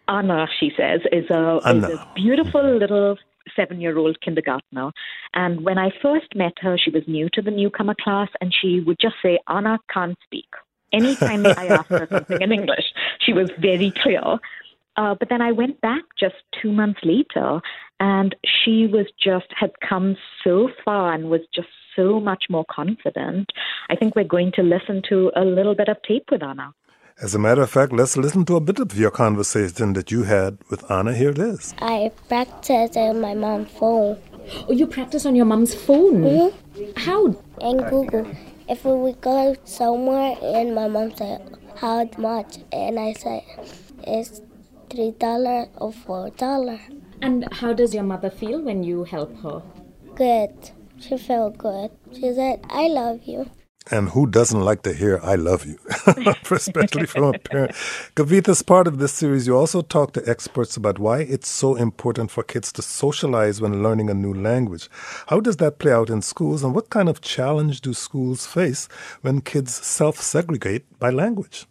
Anna, 0.09 0.47
she 0.59 0.73
says, 0.75 1.01
is 1.13 1.29
a, 1.29 1.59
is 1.67 1.85
a 1.85 2.11
beautiful 2.15 2.63
little 2.79 3.19
seven 3.55 3.81
year 3.81 3.99
old 3.99 4.21
kindergartner. 4.21 4.91
And 5.35 5.65
when 5.65 5.79
I 5.79 5.91
first 6.03 6.35
met 6.35 6.55
her, 6.61 6.79
she 6.79 6.91
was 6.91 7.03
new 7.07 7.29
to 7.35 7.43
the 7.43 7.51
newcomer 7.51 7.95
class, 8.03 8.29
and 8.41 8.55
she 8.59 8.81
would 8.81 8.99
just 9.01 9.17
say, 9.23 9.39
Anna 9.49 9.79
can't 9.93 10.17
speak. 10.25 10.49
Anytime 10.93 11.45
I 11.45 11.67
asked 11.67 11.91
her 11.91 12.09
something 12.11 12.41
in 12.41 12.53
English, 12.53 12.87
she 13.21 13.35
was 13.35 13.51
very 13.61 13.93
clear. 14.03 14.23
Uh, 14.97 15.15
but 15.15 15.29
then 15.29 15.43
I 15.43 15.53
went 15.53 15.81
back 15.81 16.03
just 16.19 16.37
two 16.61 16.73
months 16.73 17.01
later, 17.05 17.61
and 18.01 18.35
she 18.45 18.87
was 18.87 19.07
just 19.23 19.47
had 19.59 19.73
come 19.87 20.17
so 20.45 20.69
far 20.85 21.13
and 21.13 21.31
was 21.31 21.41
just 21.55 21.69
so 21.97 22.21
much 22.21 22.45
more 22.49 22.65
confident. 22.71 23.51
I 23.91 23.97
think 23.97 24.15
we're 24.15 24.25
going 24.25 24.53
to 24.53 24.63
listen 24.63 25.03
to 25.09 25.33
a 25.35 25.45
little 25.45 25.75
bit 25.75 25.89
of 25.89 25.97
tape 26.07 26.27
with 26.31 26.43
Anna. 26.43 26.73
As 27.21 27.35
a 27.35 27.39
matter 27.39 27.63
of 27.63 27.71
fact, 27.71 27.93
let's 27.93 28.17
listen 28.17 28.45
to 28.45 28.55
a 28.55 28.61
bit 28.61 28.79
of 28.79 28.97
your 28.97 29.11
conversation 29.11 29.95
that 29.95 30.13
you 30.13 30.23
had 30.23 30.59
with 30.71 30.89
Anna. 30.89 31.13
Here 31.13 31.31
it 31.31 31.39
is. 31.39 31.75
I 31.81 32.13
practice 32.29 32.97
on 32.97 33.21
my 33.21 33.35
mom's 33.35 33.73
phone. 33.73 34.19
Oh, 34.69 34.73
you 34.73 34.87
practice 34.87 35.27
on 35.27 35.35
your 35.35 35.45
mom's 35.45 35.75
phone? 35.75 36.23
Mm-hmm. 36.23 37.01
How? 37.01 37.27
And 37.61 37.85
Google. 37.91 38.31
If 38.69 38.85
we 38.85 39.15
go 39.15 39.57
somewhere 39.65 40.37
and 40.41 40.75
my 40.75 40.87
mom 40.87 41.17
said, 41.17 41.59
how 41.77 42.09
much? 42.19 42.59
And 42.73 43.01
I 43.01 43.15
said, 43.15 43.43
it's 44.07 44.41
three 44.91 45.11
dollars 45.13 45.69
or 45.77 45.93
four 45.93 46.31
dollars. 46.31 46.81
And 47.21 47.53
how 47.53 47.73
does 47.73 47.95
your 47.95 48.05
mother 48.05 48.31
feel 48.31 48.63
when 48.63 48.83
you 48.83 49.05
help 49.05 49.37
her? 49.43 49.63
Good. 50.15 50.71
She 50.99 51.17
felt 51.17 51.59
good. 51.59 51.91
She 52.13 52.33
said, 52.33 52.65
I 52.71 52.89
love 52.89 53.23
you. 53.25 53.51
And 53.91 54.11
who 54.11 54.27
doesn't 54.27 54.61
like 54.61 54.83
to 54.83 54.93
hear 54.93 55.19
I 55.23 55.37
love 55.37 55.65
you, 55.65 55.79
especially 56.51 57.07
from 57.07 57.25
a 57.25 57.39
parent? 57.39 57.73
Kavitha, 58.17 58.51
as 58.51 58.61
part 58.61 58.87
of 58.87 58.99
this 58.99 59.15
series, 59.15 59.47
you 59.47 59.57
also 59.57 59.81
talk 59.81 60.13
to 60.13 60.29
experts 60.29 60.77
about 60.77 60.99
why 60.99 61.21
it's 61.21 61.49
so 61.49 61.75
important 61.75 62.31
for 62.31 62.43
kids 62.43 62.71
to 62.73 62.83
socialize 62.83 63.63
when 63.63 63.83
learning 63.83 64.11
a 64.11 64.15
new 64.15 64.35
language. 64.35 64.91
How 65.29 65.41
does 65.41 65.57
that 65.57 65.79
play 65.79 65.93
out 65.93 66.11
in 66.11 66.21
schools, 66.21 66.63
and 66.63 66.75
what 66.75 66.91
kind 66.91 67.09
of 67.09 67.23
challenge 67.23 67.81
do 67.81 67.95
schools 67.95 68.47
face 68.47 68.89
when 69.23 69.41
kids 69.41 69.75
self 69.75 70.21
segregate 70.21 70.85
by 70.99 71.09
language? 71.09 71.67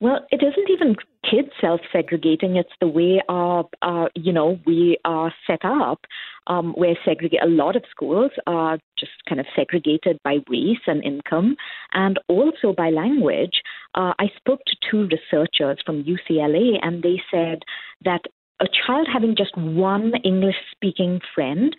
Well, 0.00 0.26
it 0.30 0.42
isn't 0.42 0.70
even 0.70 0.96
kids 1.28 1.48
self-segregating. 1.60 2.56
It's 2.56 2.68
the 2.80 2.88
way 2.88 3.20
our, 3.28 3.64
our 3.82 4.10
you 4.14 4.32
know, 4.32 4.58
we 4.66 4.98
are 5.04 5.32
set 5.46 5.64
up. 5.64 6.00
Um, 6.46 6.72
where 6.76 6.96
segregate 7.04 7.42
a 7.42 7.46
lot 7.46 7.76
of 7.76 7.84
schools 7.90 8.30
are 8.46 8.78
just 8.98 9.12
kind 9.28 9.38
of 9.38 9.44
segregated 9.54 10.18
by 10.24 10.38
race 10.48 10.80
and 10.86 11.04
income, 11.04 11.56
and 11.92 12.18
also 12.26 12.72
by 12.74 12.88
language. 12.88 13.60
Uh, 13.94 14.14
I 14.18 14.30
spoke 14.38 14.60
to 14.66 14.76
two 14.90 15.08
researchers 15.12 15.76
from 15.84 16.04
UCLA, 16.04 16.78
and 16.80 17.02
they 17.02 17.20
said 17.30 17.64
that 18.06 18.22
a 18.60 18.66
child 18.86 19.08
having 19.12 19.36
just 19.36 19.54
one 19.58 20.14
English-speaking 20.24 21.20
friend 21.34 21.76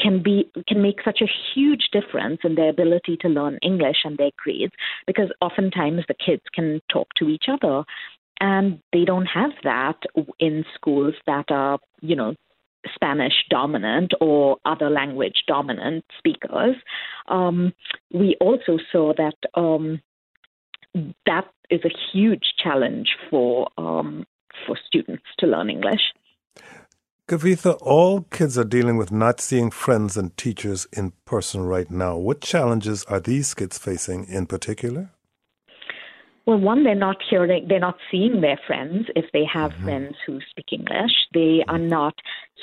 can 0.00 0.22
be 0.22 0.50
can 0.66 0.80
make 0.80 1.00
such 1.04 1.20
a 1.20 1.30
huge 1.54 1.88
difference 1.92 2.40
in 2.44 2.54
their 2.54 2.70
ability 2.70 3.16
to 3.20 3.28
learn 3.28 3.58
English 3.62 3.98
and 4.04 4.16
their 4.18 4.30
grades 4.36 4.72
because 5.06 5.30
oftentimes 5.40 6.02
the 6.08 6.14
kids 6.14 6.42
can 6.54 6.80
talk 6.90 7.08
to 7.16 7.28
each 7.28 7.44
other 7.48 7.84
and 8.40 8.80
they 8.92 9.04
don't 9.04 9.26
have 9.26 9.52
that 9.64 9.98
in 10.38 10.64
schools 10.74 11.14
that 11.26 11.46
are 11.50 11.78
you 12.00 12.16
know 12.16 12.34
Spanish 12.94 13.44
dominant 13.48 14.12
or 14.20 14.56
other 14.64 14.90
language 14.90 15.44
dominant 15.46 16.04
speakers. 16.18 16.76
Um, 17.28 17.72
we 18.12 18.36
also 18.40 18.78
saw 18.90 19.12
that 19.16 19.36
um, 19.54 20.00
that 21.26 21.46
is 21.70 21.80
a 21.84 21.90
huge 22.12 22.54
challenge 22.62 23.08
for 23.30 23.68
um, 23.78 24.26
for 24.66 24.76
students 24.86 25.24
to 25.38 25.46
learn 25.46 25.70
English. 25.70 26.02
Kavitha, 27.28 27.78
all 27.80 28.22
kids 28.22 28.58
are 28.58 28.64
dealing 28.64 28.96
with 28.96 29.12
not 29.12 29.40
seeing 29.40 29.70
friends 29.70 30.16
and 30.16 30.36
teachers 30.36 30.86
in 30.92 31.12
person 31.24 31.62
right 31.62 31.90
now. 31.90 32.16
What 32.16 32.40
challenges 32.40 33.04
are 33.04 33.20
these 33.20 33.54
kids 33.54 33.78
facing 33.78 34.24
in 34.24 34.46
particular? 34.46 35.10
Well, 36.44 36.58
one, 36.58 36.82
they're 36.82 36.94
not 36.94 37.18
hearing, 37.28 37.66
they're 37.68 37.78
not 37.78 37.98
seeing 38.10 38.40
their 38.40 38.58
friends 38.66 39.06
if 39.14 39.26
they 39.32 39.44
have 39.52 39.70
mm-hmm. 39.72 39.84
friends 39.84 40.16
who 40.26 40.40
speak 40.50 40.72
English. 40.72 41.12
They 41.32 41.62
are 41.68 41.78
not 41.78 42.14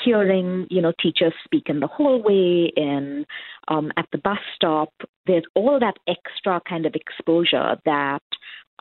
hearing, 0.03 0.67
you 0.69 0.81
know, 0.81 0.91
teachers 1.01 1.33
speak 1.45 1.63
in 1.67 1.79
the 1.79 1.87
hallway, 1.87 2.71
in 2.75 3.25
um, 3.69 3.91
at 3.95 4.05
the 4.11 4.17
bus 4.17 4.39
stop. 4.55 4.93
There's 5.27 5.45
all 5.55 5.79
that 5.79 5.95
extra 6.07 6.61
kind 6.67 6.85
of 6.85 6.93
exposure 6.93 7.77
that 7.85 8.23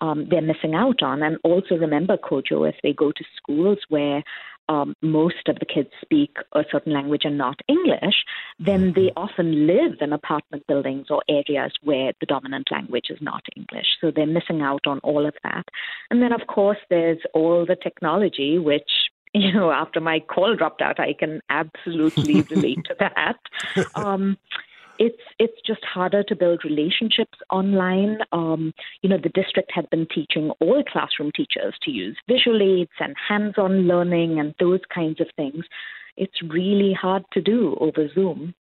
um, 0.00 0.26
they're 0.30 0.42
missing 0.42 0.74
out 0.74 1.02
on. 1.02 1.22
And 1.22 1.38
also 1.44 1.76
remember, 1.76 2.16
Kojo, 2.16 2.68
if 2.68 2.76
they 2.82 2.92
go 2.92 3.12
to 3.12 3.24
schools 3.36 3.78
where 3.88 4.22
um, 4.68 4.94
most 5.02 5.48
of 5.48 5.58
the 5.58 5.66
kids 5.66 5.88
speak 6.02 6.36
a 6.54 6.64
certain 6.70 6.92
language 6.92 7.22
and 7.24 7.38
not 7.38 7.60
English, 7.68 8.24
then 8.58 8.92
they 8.94 9.08
mm-hmm. 9.08 9.18
often 9.18 9.66
live 9.66 9.96
in 10.00 10.12
apartment 10.12 10.66
buildings 10.66 11.06
or 11.10 11.22
areas 11.28 11.72
where 11.82 12.12
the 12.20 12.26
dominant 12.26 12.68
language 12.70 13.06
is 13.10 13.18
not 13.20 13.42
English. 13.56 13.86
So 14.00 14.10
they're 14.10 14.26
missing 14.26 14.62
out 14.62 14.86
on 14.86 14.98
all 15.00 15.26
of 15.26 15.34
that. 15.44 15.64
And 16.10 16.22
then, 16.22 16.32
of 16.32 16.46
course, 16.46 16.78
there's 16.90 17.20
all 17.34 17.64
the 17.66 17.76
technology, 17.76 18.58
which 18.58 18.90
you 19.34 19.52
know, 19.52 19.70
after 19.70 20.00
my 20.00 20.20
call 20.20 20.56
dropped 20.56 20.80
out, 20.80 20.98
I 20.98 21.12
can 21.12 21.40
absolutely 21.50 22.42
relate 22.42 22.84
to 22.84 22.96
that. 22.98 23.36
Um, 23.94 24.38
it's 24.98 25.22
it's 25.38 25.60
just 25.66 25.84
harder 25.84 26.22
to 26.24 26.36
build 26.36 26.64
relationships 26.64 27.38
online. 27.50 28.18
Um, 28.32 28.72
you 29.02 29.08
know, 29.08 29.18
the 29.22 29.28
district 29.30 29.70
had 29.72 29.88
been 29.90 30.06
teaching 30.12 30.50
all 30.60 30.82
classroom 30.90 31.30
teachers 31.34 31.74
to 31.82 31.90
use 31.90 32.16
visual 32.28 32.60
aids 32.62 32.90
and 33.00 33.14
hands-on 33.28 33.86
learning 33.86 34.38
and 34.38 34.54
those 34.58 34.80
kinds 34.92 35.20
of 35.20 35.28
things. 35.36 35.64
It's 36.16 36.42
really 36.42 36.92
hard 36.92 37.24
to 37.32 37.40
do 37.40 37.76
over 37.80 38.08
Zoom. 38.12 38.54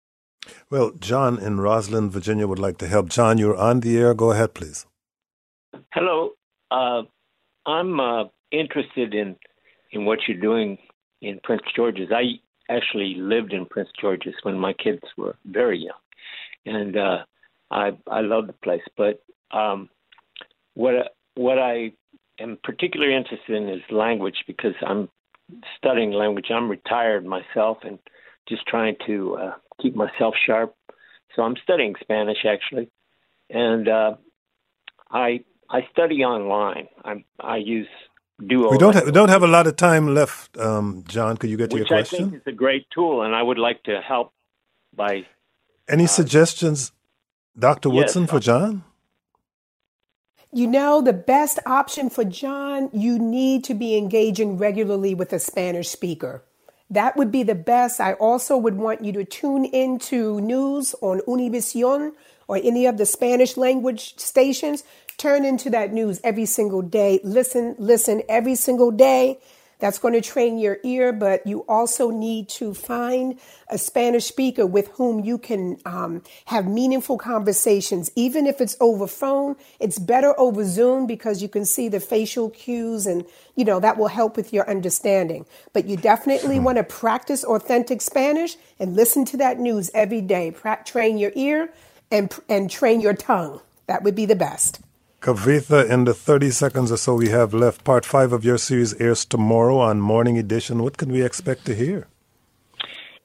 Well, 0.70 0.92
John 0.99 1.38
in 1.38 1.57
Rosslyn, 1.57 2.11
Virginia, 2.11 2.46
would 2.46 2.59
like 2.59 2.79
to 2.79 2.87
help. 2.87 3.09
John, 3.09 3.38
you're 3.38 3.57
on 3.57 3.81
the 3.81 3.96
air. 3.99 4.14
Go 4.14 4.31
ahead, 4.31 4.55
please. 4.55 4.87
Hello. 5.92 6.31
Uh, 6.70 7.03
I'm 7.66 7.99
uh, 7.99 8.25
interested 8.53 9.14
in 9.14 9.37
in 9.92 10.05
what 10.05 10.20
you're 10.29 10.40
doing 10.40 10.79
in 11.22 11.40
Prince 11.42 11.62
George's. 11.75 12.11
I 12.12 12.40
actually 12.68 13.14
lived 13.16 13.53
in 13.53 13.64
Prince 13.66 13.88
George's 14.01 14.35
when 14.42 14.59
my 14.59 14.72
kids 14.72 15.03
were 15.16 15.37
very 15.46 15.79
young 15.79 15.96
and 16.66 16.96
uh, 16.96 17.18
I 17.70 17.92
I 18.11 18.20
love 18.20 18.46
the 18.46 18.52
place. 18.55 18.83
But 18.96 19.22
um, 19.57 19.88
what 20.74 20.94
what 21.35 21.59
I 21.59 21.92
am 22.40 22.59
particularly 22.62 23.14
interested 23.14 23.57
in 23.57 23.68
is 23.68 23.83
language 23.90 24.37
because 24.46 24.74
I'm 24.87 25.09
studying 25.79 26.12
language. 26.12 26.46
I'm 26.50 26.68
retired 26.68 27.24
myself 27.24 27.79
and 27.83 27.98
just 28.48 28.66
trying 28.66 28.96
to 29.07 29.37
uh, 29.37 29.52
keep 29.81 29.94
myself 29.96 30.35
sharp. 30.46 30.74
So 31.35 31.42
I'm 31.42 31.57
studying 31.62 31.94
Spanish 32.00 32.38
actually, 32.48 32.90
and 33.50 33.88
uh, 33.88 34.14
I 35.11 35.40
I 35.70 35.81
study 35.92 36.24
online. 36.24 36.88
I 37.05 37.24
I 37.40 37.57
use 37.59 37.88
Duo. 38.46 38.70
We 38.70 38.79
don't 38.79 38.94
have, 38.94 39.07
we 39.07 39.12
don't 39.12 39.29
have 39.29 39.42
a 39.42 39.46
lot 39.48 39.66
of 39.66 39.76
time 39.76 40.14
left, 40.14 40.57
um, 40.59 41.05
John. 41.09 41.37
Could 41.37 41.50
you 41.50 41.57
get 41.57 41.70
to 41.70 41.76
your 41.76 41.87
question? 41.87 42.26
I 42.26 42.31
think 42.31 42.42
is 42.42 42.46
a 42.46 42.52
great 42.52 42.87
tool, 42.94 43.22
and 43.22 43.35
I 43.35 43.42
would 43.42 43.59
like 43.59 43.83
to 43.85 44.00
help 44.07 44.33
by 44.94 45.26
any 45.88 46.05
uh, 46.05 46.09
suggestions, 46.09 46.92
Dr. 47.59 47.90
Woodson, 47.90 48.22
yes, 48.22 48.31
for 48.31 48.40
John? 48.40 48.85
You 50.53 50.66
know, 50.66 51.03
the 51.03 51.12
best 51.12 51.59
option 51.66 52.09
for 52.09 52.25
John, 52.25 52.88
you 52.92 53.18
need 53.18 53.64
to 53.64 53.75
be 53.75 53.96
engaging 53.96 54.57
regularly 54.59 55.14
with 55.14 55.33
a 55.33 55.38
Spanish 55.38 55.88
speaker. 55.88 56.42
That 56.88 57.16
would 57.16 57.33
be 57.33 57.42
the 57.42 57.55
best. 57.55 58.01
I 58.01 58.12
also 58.14 58.57
would 58.57 58.77
want 58.77 59.05
you 59.05 59.12
to 59.12 59.25
tune 59.25 59.64
into 59.64 60.40
news 60.40 60.94
on 61.01 61.20
Univision 61.27 62.12
or 62.46 62.57
any 62.57 62.87
of 62.87 62.96
the 62.96 63.07
Spanish 63.07 63.57
language 63.57 64.16
stations. 64.18 64.85
Turn 65.18 65.44
into 65.44 65.68
that 65.70 65.92
news 65.92 66.20
every 66.22 66.46
single 66.46 66.83
day. 66.83 67.20
Listen, 67.25 67.75
listen 67.79 68.22
every 68.29 68.55
single 68.55 68.90
day 68.90 69.40
that's 69.78 69.98
going 69.98 70.14
to 70.14 70.20
train 70.20 70.58
your 70.58 70.78
ear, 70.84 71.12
but 71.12 71.46
you 71.46 71.64
also 71.68 72.10
need 72.10 72.48
to 72.50 72.72
find 72.72 73.38
a 73.68 73.76
Spanish 73.76 74.24
speaker 74.24 74.66
with 74.66 74.88
whom 74.94 75.24
you 75.24 75.38
can 75.38 75.78
um, 75.84 76.22
have 76.46 76.66
meaningful 76.66 77.18
conversations. 77.18 78.10
Even 78.16 78.46
if 78.46 78.60
it's 78.60 78.76
over 78.80 79.06
phone, 79.06 79.56
it's 79.78 79.98
better 79.98 80.38
over 80.38 80.64
Zoom 80.64 81.06
because 81.06 81.42
you 81.42 81.48
can 81.48 81.64
see 81.64 81.88
the 81.88 82.00
facial 82.00 82.50
cues 82.50 83.06
and, 83.06 83.24
you 83.54 83.64
know, 83.64 83.80
that 83.80 83.98
will 83.98 84.08
help 84.08 84.36
with 84.36 84.52
your 84.52 84.68
understanding. 84.68 85.44
But 85.72 85.86
you 85.86 85.96
definitely 85.96 86.58
want 86.58 86.78
to 86.78 86.84
practice 86.84 87.44
authentic 87.44 88.00
Spanish 88.00 88.56
and 88.78 88.96
listen 88.96 89.24
to 89.26 89.36
that 89.38 89.58
news 89.58 89.90
every 89.92 90.20
day. 90.20 90.52
Pra- 90.52 90.82
train 90.84 91.18
your 91.18 91.32
ear 91.34 91.70
and, 92.10 92.32
and 92.48 92.70
train 92.70 93.00
your 93.00 93.14
tongue. 93.14 93.60
That 93.88 94.02
would 94.02 94.14
be 94.14 94.26
the 94.26 94.36
best. 94.36 94.80
Kavitha, 95.20 95.88
in 95.88 96.05
the 96.05 96.14
30 96.14 96.50
seconds 96.50 96.92
or 96.92 96.96
so 96.98 97.14
we 97.14 97.31
have 97.31 97.55
left, 97.55 97.85
part 97.85 98.05
five 98.05 98.33
of 98.33 98.44
your 98.44 98.59
series 98.59 98.94
airs 99.00 99.24
tomorrow 99.24 99.79
on 99.79 100.00
Morning 100.00 100.38
Edition. 100.38 100.83
What 100.83 100.98
can 100.98 101.11
we 101.11 101.24
expect 101.24 101.64
to 101.66 101.74
hear? 101.74 102.07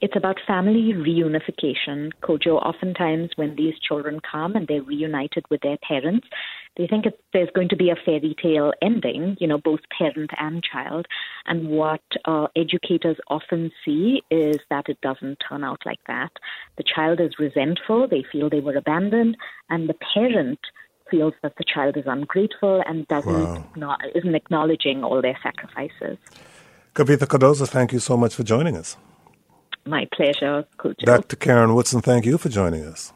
It's 0.00 0.16
about 0.16 0.40
family 0.44 0.94
reunification. 0.94 2.10
Kojo, 2.22 2.56
oftentimes 2.60 3.30
when 3.36 3.54
these 3.54 3.78
children 3.78 4.18
come 4.20 4.56
and 4.56 4.66
they're 4.66 4.82
reunited 4.82 5.44
with 5.48 5.60
their 5.60 5.76
parents, 5.76 6.26
they 6.76 6.88
think 6.88 7.06
it, 7.06 7.20
there's 7.32 7.50
going 7.54 7.68
to 7.68 7.76
be 7.76 7.90
a 7.90 7.94
fairy 7.94 8.34
tale 8.42 8.72
ending, 8.82 9.36
you 9.38 9.46
know, 9.46 9.58
both 9.58 9.78
parent 9.96 10.30
and 10.38 10.60
child. 10.64 11.06
And 11.46 11.68
what 11.68 12.02
uh, 12.24 12.48
educators 12.56 13.18
often 13.28 13.70
see 13.84 14.22
is 14.28 14.56
that 14.70 14.88
it 14.88 15.00
doesn't 15.02 15.38
turn 15.48 15.62
out 15.62 15.82
like 15.86 16.00
that. 16.08 16.32
The 16.78 16.84
child 16.84 17.20
is 17.20 17.38
resentful, 17.38 18.08
they 18.08 18.24
feel 18.32 18.50
they 18.50 18.58
were 18.58 18.76
abandoned, 18.76 19.36
and 19.70 19.88
the 19.88 19.96
parent 20.14 20.58
feels 21.12 21.34
that 21.42 21.54
the 21.58 21.64
child 21.72 21.96
is 21.96 22.06
ungrateful 22.06 22.82
and 22.88 23.06
doesn't 23.06 23.32
wow. 23.32 23.64
not, 23.76 24.00
isn't 24.16 24.34
acknowledging 24.34 25.04
all 25.04 25.22
their 25.22 25.38
sacrifices. 25.42 26.18
Kavitha 26.94 27.26
Cardoza, 27.32 27.68
thank 27.68 27.92
you 27.92 28.00
so 28.00 28.16
much 28.16 28.34
for 28.34 28.42
joining 28.42 28.76
us. 28.76 28.96
My 29.86 30.08
pleasure, 30.16 30.64
Dr. 31.04 31.36
Karen 31.36 31.74
Woodson, 31.74 32.00
thank 32.00 32.24
you 32.24 32.38
for 32.38 32.48
joining 32.48 32.84
us. 32.84 33.12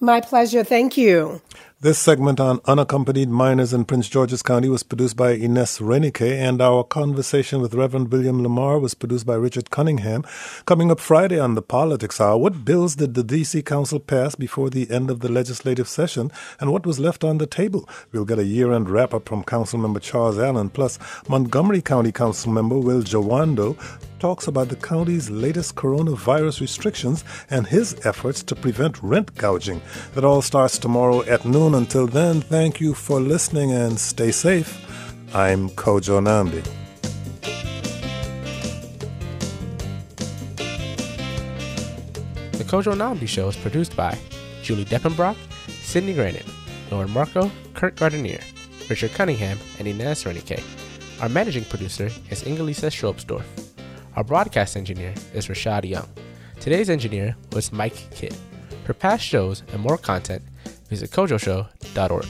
My 0.00 0.20
pleasure. 0.20 0.64
Thank 0.64 0.96
you. 0.96 1.40
This 1.84 1.98
segment 1.98 2.40
on 2.40 2.60
unaccompanied 2.64 3.28
minors 3.28 3.74
in 3.74 3.84
Prince 3.84 4.08
George's 4.08 4.42
County 4.42 4.70
was 4.70 4.82
produced 4.82 5.18
by 5.18 5.32
Ines 5.32 5.80
Renique, 5.80 6.22
and 6.22 6.62
our 6.62 6.82
conversation 6.82 7.60
with 7.60 7.74
Reverend 7.74 8.10
William 8.10 8.42
Lamar 8.42 8.78
was 8.78 8.94
produced 8.94 9.26
by 9.26 9.34
Richard 9.34 9.68
Cunningham. 9.68 10.24
Coming 10.64 10.90
up 10.90 10.98
Friday 10.98 11.38
on 11.38 11.56
the 11.56 11.60
Politics 11.60 12.22
Hour, 12.22 12.38
what 12.38 12.64
bills 12.64 12.96
did 12.96 13.12
the 13.12 13.22
D.C. 13.22 13.60
Council 13.60 14.00
pass 14.00 14.34
before 14.34 14.70
the 14.70 14.90
end 14.90 15.10
of 15.10 15.20
the 15.20 15.30
legislative 15.30 15.86
session, 15.86 16.32
and 16.58 16.72
what 16.72 16.86
was 16.86 16.98
left 16.98 17.22
on 17.22 17.36
the 17.36 17.46
table? 17.46 17.86
We'll 18.12 18.24
get 18.24 18.38
a 18.38 18.46
year-end 18.46 18.88
wrap-up 18.88 19.28
from 19.28 19.44
Councilmember 19.44 20.00
Charles 20.00 20.38
Allen, 20.38 20.70
plus 20.70 20.98
Montgomery 21.28 21.82
County 21.82 22.12
Councilmember 22.12 22.82
Will 22.82 23.02
Jawando 23.02 23.76
talks 24.20 24.46
about 24.46 24.70
the 24.70 24.76
county's 24.76 25.28
latest 25.28 25.74
coronavirus 25.74 26.62
restrictions 26.62 27.24
and 27.50 27.66
his 27.66 27.94
efforts 28.06 28.42
to 28.42 28.54
prevent 28.54 29.02
rent 29.02 29.34
gouging. 29.34 29.82
That 30.14 30.24
all 30.24 30.40
starts 30.40 30.78
tomorrow 30.78 31.22
at 31.24 31.44
noon. 31.44 31.73
Until 31.74 32.06
then, 32.06 32.40
thank 32.40 32.80
you 32.80 32.94
for 32.94 33.18
listening 33.18 33.72
and 33.72 33.98
stay 33.98 34.30
safe. 34.30 34.78
I'm 35.34 35.68
Kojo 35.70 36.20
Nnamdi. 36.20 36.62
The 42.52 42.62
Kojo 42.62 42.94
Nnamdi 42.94 43.26
Show 43.26 43.48
is 43.48 43.56
produced 43.56 43.96
by 43.96 44.16
Julie 44.62 44.84
Depenbrock, 44.84 45.34
Cydney 45.82 46.14
Grannan, 46.14 46.48
Lauren 46.92 47.08
Markoe, 47.08 47.50
Kurt 47.74 47.96
Gardinier, 47.96 48.44
Richard 48.88 49.10
Cunningham, 49.10 49.58
and 49.80 49.88
Ines 49.88 50.22
Renique. 50.22 50.62
Our 51.20 51.28
managing 51.28 51.64
producer 51.64 52.06
is 52.30 52.44
Ingalisa 52.44 52.88
Schrobsdorff. 52.88 53.46
Our 54.14 54.22
broadcast 54.22 54.76
engineer 54.76 55.12
is 55.34 55.48
Rashad 55.48 55.88
Young. 55.88 56.08
Today's 56.60 56.88
engineer 56.88 57.34
was 57.50 57.72
Mike 57.72 58.08
Kidd. 58.12 58.36
For 58.84 58.94
past 58.94 59.24
shows 59.24 59.64
and 59.72 59.82
more 59.82 59.98
content, 59.98 60.42
visit 60.94 61.10
kojoshow.org. 61.10 62.26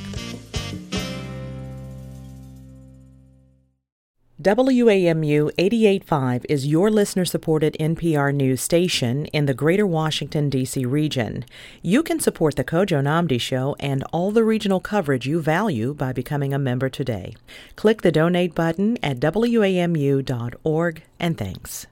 WAMU 4.45 5.51
885 5.57 6.45
is 6.51 6.67
your 6.67 6.91
listener 6.91 7.25
supported 7.25 7.77
NPR 7.81 8.35
news 8.35 8.61
station 8.61 9.25
in 9.27 9.47
the 9.47 9.55
greater 9.55 9.87
Washington, 9.87 10.51
D.C. 10.51 10.85
region. 10.85 11.47
You 11.81 12.03
can 12.03 12.21
support 12.21 12.57
The 12.57 12.65
Kojo 12.65 13.01
Nnamdi 13.03 13.41
Show 13.41 13.75
and 13.81 14.05
all 14.13 14.33
the 14.33 14.45
regional 14.45 14.81
coverage 14.81 15.27
you 15.27 15.41
value 15.41 15.95
by 15.95 16.13
becoming 16.13 16.53
a 16.53 16.59
member 16.59 16.91
today. 16.91 17.37
Click 17.77 18.03
the 18.03 18.13
donate 18.13 18.55
button 18.55 18.99
at 19.03 19.19
WAMU.org 19.19 21.03
and 21.19 21.39
thanks. 21.39 21.87